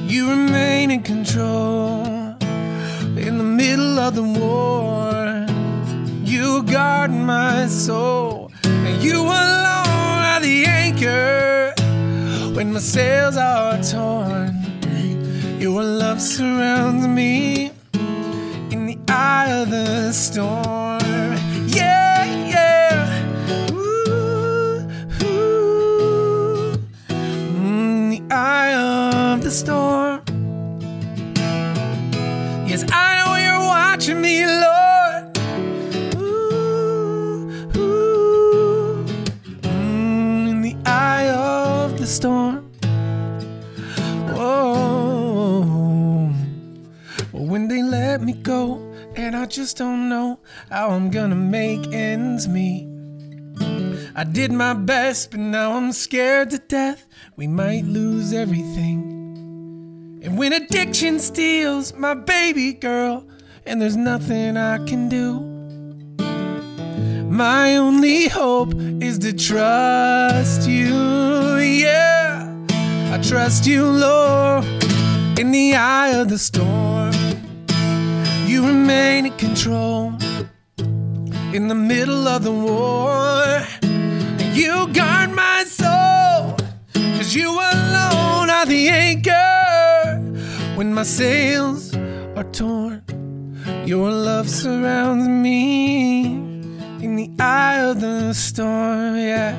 you 0.05 0.29
remain 0.29 0.91
in 0.91 1.03
control. 1.03 2.03
In 3.15 3.37
the 3.37 3.49
middle 3.61 3.99
of 3.99 4.15
the 4.15 4.27
war, 4.41 5.47
you 6.25 6.61
guard 6.63 7.11
my 7.11 7.67
soul. 7.67 8.36
You 8.99 9.21
alone 9.21 10.23
are 10.31 10.39
the 10.39 10.65
anchor 10.65 11.73
when 12.55 12.73
my 12.73 12.79
sails 12.79 13.37
are 13.37 13.81
torn. 13.83 14.55
Your 15.59 15.83
love 15.83 16.19
surrounds 16.19 17.07
me 17.07 17.71
in 18.71 18.87
the 18.87 18.97
eye 19.07 19.51
of 19.51 19.69
the 19.69 20.11
storm. 20.11 21.37
Yeah, 21.67 22.25
yeah. 22.53 23.71
Ooh, 23.71 24.89
ooh. 25.23 26.73
In 27.09 28.09
the 28.09 28.21
eye 28.33 28.73
of 28.73 29.43
the 29.43 29.51
storm. 29.51 30.21
Yes, 32.67 32.83
I 32.91 33.23
know 33.23 33.35
you're 33.35 33.67
watching 33.67 34.21
me, 34.21 34.45
Lord. 34.45 34.86
The 42.07 42.13
storm. 42.13 42.71
Oh, 44.29 45.61
when 47.33 47.67
they 47.67 47.83
let 47.83 48.21
me 48.21 48.31
go, 48.31 48.77
and 49.15 49.35
I 49.35 49.45
just 49.45 49.77
don't 49.77 50.07
know 50.07 50.39
how 50.69 50.91
I'm 50.91 51.11
gonna 51.11 51.35
make 51.35 51.91
ends 51.91 52.47
meet. 52.47 52.87
I 54.15 54.23
did 54.23 54.53
my 54.53 54.73
best, 54.73 55.31
but 55.31 55.41
now 55.41 55.73
I'm 55.73 55.91
scared 55.91 56.51
to 56.51 56.59
death. 56.59 57.05
We 57.35 57.47
might 57.47 57.83
lose 57.83 58.31
everything. 58.31 60.21
And 60.23 60.37
when 60.37 60.53
addiction 60.53 61.19
steals 61.19 61.93
my 61.93 62.13
baby 62.13 62.71
girl, 62.73 63.25
and 63.65 63.81
there's 63.81 63.97
nothing 63.97 64.55
I 64.55 64.77
can 64.85 65.09
do, 65.09 65.41
my 67.29 67.75
only 67.75 68.29
hope 68.29 68.73
is 69.01 69.19
to 69.19 69.33
trust 69.33 70.69
you. 70.69 71.46
Yeah, 71.67 72.49
I 73.11 73.19
trust 73.21 73.67
you, 73.67 73.83
Lord, 73.83 74.63
in 75.37 75.51
the 75.51 75.75
eye 75.75 76.13
of 76.15 76.29
the 76.29 76.37
storm. 76.37 77.13
You 78.45 78.65
remain 78.65 79.25
in 79.25 79.33
control 79.37 80.13
in 81.53 81.67
the 81.67 81.75
middle 81.75 82.27
of 82.27 82.43
the 82.43 82.51
war. 82.51 83.61
You 84.53 84.87
guard 84.93 85.31
my 85.35 85.65
soul, 85.65 86.55
cause 86.93 87.35
you 87.35 87.51
alone 87.51 88.49
are 88.49 88.65
the 88.65 88.87
anchor 88.87 90.19
when 90.77 90.93
my 90.93 91.03
sails 91.03 91.93
are 92.37 92.49
torn. 92.53 93.03
Your 93.85 94.09
love 94.11 94.49
surrounds 94.49 95.27
me 95.27 96.25
in 97.03 97.15
the 97.15 97.29
eye 97.39 97.81
of 97.81 97.99
the 97.99 98.33
storm. 98.33 99.17
Yeah, 99.17 99.55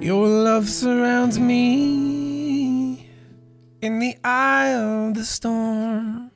your 0.00 0.26
love 0.26 0.68
surrounds 0.68 1.38
me 1.38 3.08
in 3.82 3.98
the 3.98 4.16
eye 4.24 4.74
of 4.74 5.14
the 5.14 5.24
storm. 5.24 6.30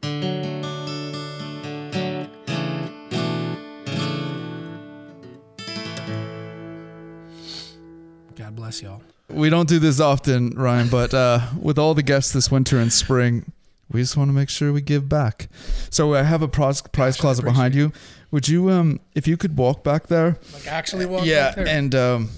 God 8.36 8.56
bless 8.56 8.82
y'all. 8.82 9.02
We 9.28 9.48
don't 9.48 9.68
do 9.68 9.78
this 9.78 10.00
often, 10.00 10.50
Ryan, 10.50 10.88
but 10.88 11.14
uh, 11.14 11.40
with 11.60 11.78
all 11.78 11.94
the 11.94 12.02
guests 12.02 12.32
this 12.32 12.50
winter 12.50 12.78
and 12.78 12.92
spring, 12.92 13.50
we 13.90 14.00
just 14.00 14.16
want 14.16 14.28
to 14.28 14.32
make 14.32 14.48
sure 14.48 14.72
we 14.72 14.80
give 14.80 15.08
back. 15.08 15.48
So 15.90 16.14
I 16.14 16.22
have 16.22 16.42
a 16.42 16.48
prize, 16.48 16.82
prize 16.82 17.16
closet 17.16 17.44
behind 17.44 17.74
you. 17.74 17.92
Would 18.30 18.48
you, 18.48 18.70
um, 18.70 19.00
if 19.14 19.26
you 19.26 19.36
could 19.36 19.56
walk 19.56 19.84
back 19.84 20.08
there? 20.08 20.38
Like 20.52 20.66
actually 20.66 21.06
walk 21.06 21.24
yeah, 21.24 21.48
back 21.48 21.56
there. 21.56 21.68
and 21.68 21.94
um, 21.94 22.30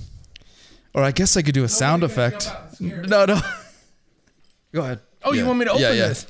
Or 0.94 1.02
I 1.02 1.10
guess 1.10 1.36
I 1.36 1.42
could 1.42 1.54
do 1.54 1.64
a 1.64 1.68
sound 1.68 2.02
effect. 2.04 2.44
jump 2.44 2.56
out 2.56 2.62
and 2.68 2.74
scare 2.76 3.00
us. 3.02 3.08
No, 3.08 3.24
no. 3.26 3.40
Go 4.72 4.82
ahead. 4.82 5.00
Oh, 5.24 5.32
you 5.32 5.44
want 5.46 5.58
me 5.58 5.64
to 5.64 5.72
open 5.72 5.82
yeah, 5.82 5.92
yeah. 5.92 6.08
this? 6.08 6.26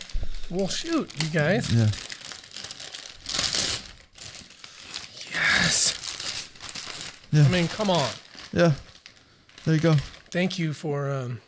Well, 0.51 0.69
shoot, 0.69 1.11
you 1.23 1.31
guys. 1.31 1.73
Yeah. 1.73 1.89
Yes. 5.33 6.49
Yeah. 7.33 7.45
I 7.45 7.49
mean, 7.49 7.69
come 7.69 7.91
on. 7.91 8.09
Yeah. 8.53 8.73
There 9.65 9.75
you 9.75 9.81
go. 9.81 9.95
Thank 10.31 10.59
you 10.59 10.73
for. 10.73 11.11
Um, 11.11 11.41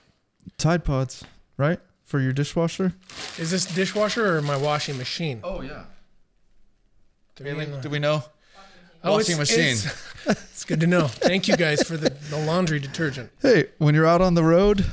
Tide 0.59 0.85
Pods, 0.85 1.24
right? 1.57 1.79
For 2.05 2.20
your 2.20 2.33
dishwasher? 2.33 2.94
is 3.38 3.50
this 3.50 3.66
dishwasher 3.66 4.37
or 4.37 4.42
my 4.42 4.57
washing 4.57 4.96
machine? 4.96 5.40
Oh, 5.42 5.61
yeah. 5.61 5.85
Three 7.35 7.50
in 7.50 7.70
the- 7.70 7.81
Do 7.81 7.90
we 7.90 7.98
know? 7.98 8.24
Oh, 9.07 9.12
washing 9.12 9.40
it's- 9.40 9.51
machine. 9.51 9.73
It's, 9.73 10.12
it's 10.53 10.64
good 10.64 10.81
to 10.81 10.87
know. 10.87 11.07
Thank 11.09 11.49
you 11.49 11.57
guys 11.57 11.83
for 11.83 11.97
the, 11.97 12.11
the 12.31 12.38
laundry 12.38 12.79
detergent. 12.81 13.31
Hey, 13.40 13.66
when 13.79 13.95
you're 13.95 14.07
out 14.07 14.21
on 14.21 14.35
the 14.35 14.42
road, 14.42 14.85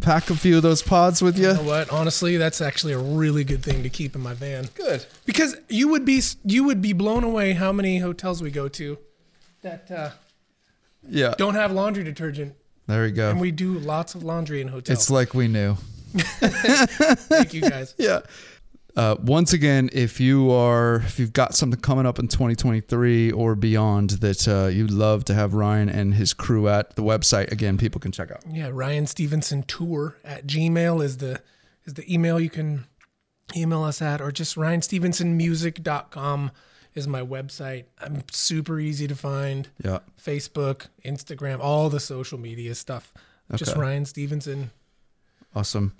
pack 0.00 0.30
a 0.30 0.34
few 0.36 0.56
of 0.56 0.62
those 0.62 0.82
pods 0.82 1.22
with 1.22 1.38
you. 1.38 1.48
You 1.48 1.54
know 1.54 1.62
what? 1.62 1.90
Honestly, 1.90 2.36
that's 2.36 2.60
actually 2.60 2.92
a 2.92 2.98
really 2.98 3.44
good 3.44 3.62
thing 3.62 3.82
to 3.82 3.88
keep 3.88 4.14
in 4.14 4.20
my 4.20 4.34
van 4.34 4.68
Good. 4.74 5.04
because 5.26 5.56
you 5.68 5.88
would 5.88 6.04
be 6.04 6.20
you 6.44 6.64
would 6.64 6.80
be 6.82 6.92
blown 6.92 7.24
away 7.24 7.52
how 7.52 7.72
many 7.72 7.98
hotels 7.98 8.42
we 8.42 8.50
go 8.50 8.68
to 8.68 8.98
that 9.62 9.90
uh, 9.90 10.10
Yeah. 11.08 11.34
don't 11.38 11.54
have 11.54 11.72
laundry 11.72 12.04
detergent, 12.04 12.54
There 12.86 13.06
you 13.06 13.12
go. 13.14 13.30
and 13.30 13.40
we 13.40 13.50
do 13.50 13.78
lots 13.78 14.14
of 14.14 14.22
laundry 14.24 14.60
in 14.60 14.68
hotels. 14.68 14.98
It's 14.98 15.10
like 15.10 15.34
we 15.34 15.48
knew. 15.48 15.76
Thank 16.14 17.54
you 17.54 17.62
guys. 17.62 17.94
Yeah. 17.98 18.20
Uh, 18.96 19.16
once 19.20 19.52
again, 19.52 19.90
if 19.92 20.20
you 20.20 20.52
are 20.52 20.96
if 20.96 21.18
you've 21.18 21.32
got 21.32 21.54
something 21.54 21.80
coming 21.80 22.06
up 22.06 22.20
in 22.20 22.28
2023 22.28 23.32
or 23.32 23.56
beyond 23.56 24.10
that 24.10 24.46
uh, 24.46 24.68
you'd 24.68 24.92
love 24.92 25.24
to 25.24 25.34
have 25.34 25.52
Ryan 25.54 25.88
and 25.88 26.14
his 26.14 26.32
crew 26.32 26.68
at 26.68 26.94
the 26.94 27.02
website 27.02 27.50
again, 27.50 27.76
people 27.76 28.00
can 28.00 28.12
check 28.12 28.30
out. 28.30 28.42
Yeah, 28.48 28.70
Ryan 28.72 29.06
Stevenson 29.06 29.64
tour 29.64 30.16
at 30.24 30.46
Gmail 30.46 31.02
is 31.02 31.16
the 31.16 31.42
is 31.84 31.94
the 31.94 32.12
email 32.12 32.38
you 32.38 32.50
can 32.50 32.84
email 33.56 33.82
us 33.82 34.00
at, 34.00 34.20
or 34.20 34.30
just 34.30 34.56
ryanstevensonmusic.com 34.56 36.50
is 36.94 37.08
my 37.08 37.20
website. 37.20 37.84
I'm 38.00 38.22
super 38.30 38.78
easy 38.78 39.08
to 39.08 39.16
find. 39.16 39.68
Yeah. 39.82 39.98
Facebook, 40.22 40.86
Instagram, 41.04 41.58
all 41.60 41.90
the 41.90 42.00
social 42.00 42.38
media 42.38 42.74
stuff. 42.74 43.12
Okay. 43.50 43.58
Just 43.58 43.76
Ryan 43.76 44.04
Stevenson. 44.04 44.70
Awesome. 45.54 45.94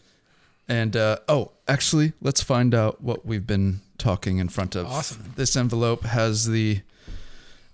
And 0.68 0.96
uh, 0.96 1.18
oh, 1.28 1.52
actually, 1.68 2.12
let's 2.20 2.42
find 2.42 2.74
out 2.74 3.02
what 3.02 3.26
we've 3.26 3.46
been 3.46 3.80
talking 3.98 4.38
in 4.38 4.48
front 4.48 4.76
of. 4.76 4.86
Awesome. 4.86 5.32
This 5.36 5.56
envelope 5.56 6.04
has 6.04 6.46
the 6.48 6.80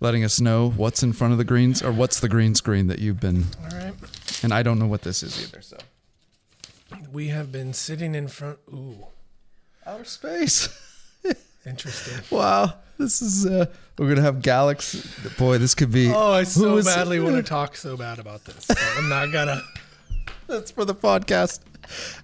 letting 0.01 0.25
us 0.25 0.41
know 0.41 0.71
what's 0.71 1.03
in 1.03 1.13
front 1.13 1.33
of 1.33 1.39
the 1.39 1.45
greens 1.45 1.83
or 1.83 1.93
what's 1.93 2.21
the 2.21 2.29
green 2.29 2.55
screen 2.55 2.87
that 2.89 2.99
you've 2.99 3.21
been. 3.21 3.45
All 3.63 3.79
right. 3.79 3.95
And 4.43 4.53
I 4.53 4.63
don't 4.63 4.79
know 4.79 4.87
what 4.87 5.03
this 5.03 5.23
is 5.23 5.43
either. 5.43 5.63
So 5.63 5.77
We 7.13 7.29
have 7.29 7.53
been 7.53 7.73
sitting 7.73 8.15
in 8.15 8.29
front. 8.29 8.59
Ooh, 8.73 9.07
outer 9.87 10.05
space. 10.05 10.69
interesting. 11.67 12.19
wow. 12.37 12.75
This 12.99 13.23
is 13.23 13.47
uh, 13.47 13.67
we're 13.99 14.09
gonna 14.09 14.21
have 14.21 14.43
Galaxy. 14.43 15.01
Boy, 15.39 15.57
this 15.59 15.75
could 15.75 15.91
be. 15.91 16.13
Oh, 16.13 16.33
I 16.33 16.43
so 16.43 16.83
badly 16.83 17.19
want 17.19 17.37
to 17.37 17.43
talk 17.43 17.75
so 17.77 17.97
bad 17.97 18.19
about 18.19 18.45
this. 18.45 18.69
I'm 18.99 19.09
not 19.09 19.33
gonna. 19.33 19.63
That's 20.51 20.73
for 20.73 20.85
the 20.85 20.95
podcast. 20.95 21.61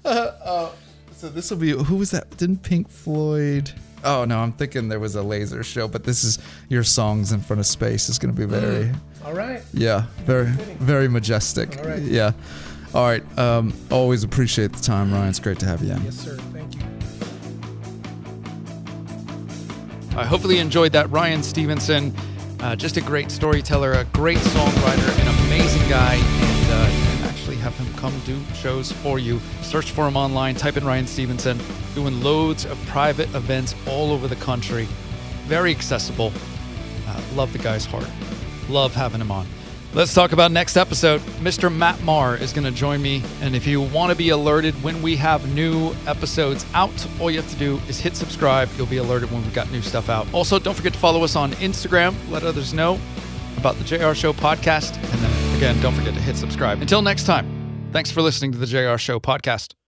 Uh, 0.05 0.09
uh, 0.09 0.71
so 1.13 1.29
this 1.29 1.51
will 1.51 1.59
be 1.59 1.71
who 1.71 1.97
was 1.97 2.11
that? 2.11 2.37
Didn't 2.37 2.59
Pink 2.63 2.91
Floyd? 2.91 3.73
Oh 4.05 4.25
no, 4.25 4.41
I'm 4.41 4.53
thinking 4.53 4.89
there 4.89 5.01
was 5.01 5.15
a 5.15 5.23
laser 5.23 5.63
show, 5.63 5.89
but 5.89 6.05
this 6.05 6.25
is 6.25 6.39
your 6.69 6.83
songs 6.83 7.33
in 7.33 7.41
front 7.41 7.61
of 7.61 7.67
space 7.67 8.09
is 8.09 8.19
going 8.19 8.35
to 8.35 8.39
be 8.39 8.47
very, 8.47 8.93
All 9.25 9.33
right. 9.33 9.63
yeah, 9.73 10.07
very, 10.25 10.47
very 10.47 11.09
majestic. 11.09 11.79
All 11.79 11.85
right. 11.85 12.03
Yeah. 12.03 12.33
All 12.95 13.05
right. 13.05 13.39
Um, 13.39 13.73
always 13.91 14.25
appreciate 14.25 14.73
the 14.73 14.83
time, 14.83 15.13
Ryan. 15.13 15.29
It's 15.29 15.41
great 15.41 15.59
to 15.61 15.67
have 15.67 15.83
you 15.83 15.93
in. 15.93 16.03
Yes, 16.05 16.17
sir. 16.17 16.37
Thank 16.53 16.75
you. 16.75 16.83
I 20.19 20.25
hopefully 20.25 20.57
you 20.57 20.61
enjoyed 20.63 20.93
that. 20.93 21.11
Ryan 21.11 21.43
Stevenson, 21.43 22.15
uh, 22.61 22.75
just 22.75 22.97
a 22.97 23.01
great 23.03 23.31
storyteller, 23.31 23.93
a 23.93 24.05
great 24.07 24.39
songwriter, 24.39 25.21
an 25.21 25.29
amazing 25.47 25.89
guy, 25.89 26.15
and 26.15 26.73
uh, 26.73 26.91
you 26.91 27.03
can 27.03 27.03
actually 27.03 27.06
have 27.67 27.77
him 27.85 27.93
come 27.95 28.15
do 28.25 28.39
shows 28.55 28.93
for 28.93 29.19
you. 29.19 29.41
Search 29.63 29.91
for 29.91 30.07
him 30.07 30.17
online, 30.17 30.55
type 30.55 30.77
in 30.77 30.85
Ryan 30.85 31.07
Stevenson, 31.07 31.59
doing 31.97 32.23
loads 32.23 32.65
of 32.65 32.81
private 32.87 33.29
events 33.35 33.75
all 33.89 34.13
over 34.13 34.29
the 34.29 34.37
country. 34.37 34.87
Very 35.47 35.73
accessible. 35.73 36.33
Uh, 37.09 37.21
love 37.35 37.53
the 37.53 37.59
guy's 37.59 37.85
heart. 37.85 38.09
Love 38.69 38.95
having 38.95 39.21
him 39.21 39.33
on. 39.33 39.47
Let's 39.95 40.15
talk 40.15 40.31
about 40.31 40.53
next 40.53 40.77
episode. 40.77 41.21
Mr. 41.41 41.75
Matt 41.75 42.01
Maher 42.03 42.37
is 42.37 42.53
going 42.53 42.67
to 42.67 42.71
join 42.71 43.03
me. 43.03 43.23
And 43.41 43.57
if 43.57 43.67
you 43.67 43.81
want 43.81 44.11
to 44.11 44.17
be 44.17 44.29
alerted 44.29 44.81
when 44.83 45.03
we 45.03 45.17
have 45.17 45.53
new 45.53 45.93
episodes 46.07 46.65
out, 46.75 47.07
all 47.19 47.31
you 47.31 47.41
have 47.41 47.51
to 47.51 47.57
do 47.57 47.81
is 47.89 47.99
hit 47.99 48.15
subscribe. 48.15 48.69
You'll 48.77 48.87
be 48.87 48.99
alerted 48.99 49.33
when 49.33 49.43
we've 49.43 49.55
got 49.55 49.73
new 49.73 49.83
stuff 49.83 50.09
out. 50.09 50.33
Also, 50.33 50.59
don't 50.61 50.75
forget 50.75 50.93
to 50.93 50.99
follow 50.99 51.25
us 51.25 51.35
on 51.35 51.53
Instagram. 51.55 52.15
Let 52.31 52.45
others 52.45 52.75
know 52.75 53.01
about 53.57 53.77
the 53.77 53.85
JAYAR 53.85 54.15
Show 54.15 54.33
podcast. 54.33 54.97
And 54.97 55.21
then 55.21 55.57
again, 55.57 55.81
don't 55.81 55.95
forget 55.95 56.15
to 56.15 56.21
hit 56.21 56.37
subscribe. 56.37 56.81
Until 56.83 57.01
next 57.01 57.25
time, 57.25 57.56
thanks 57.97 58.11
for 58.11 58.21
listening 58.21 58.53
to 58.53 58.59
the 58.59 58.67
JAYAR 58.67 58.99
Show 59.01 59.19
podcast. 59.19 59.77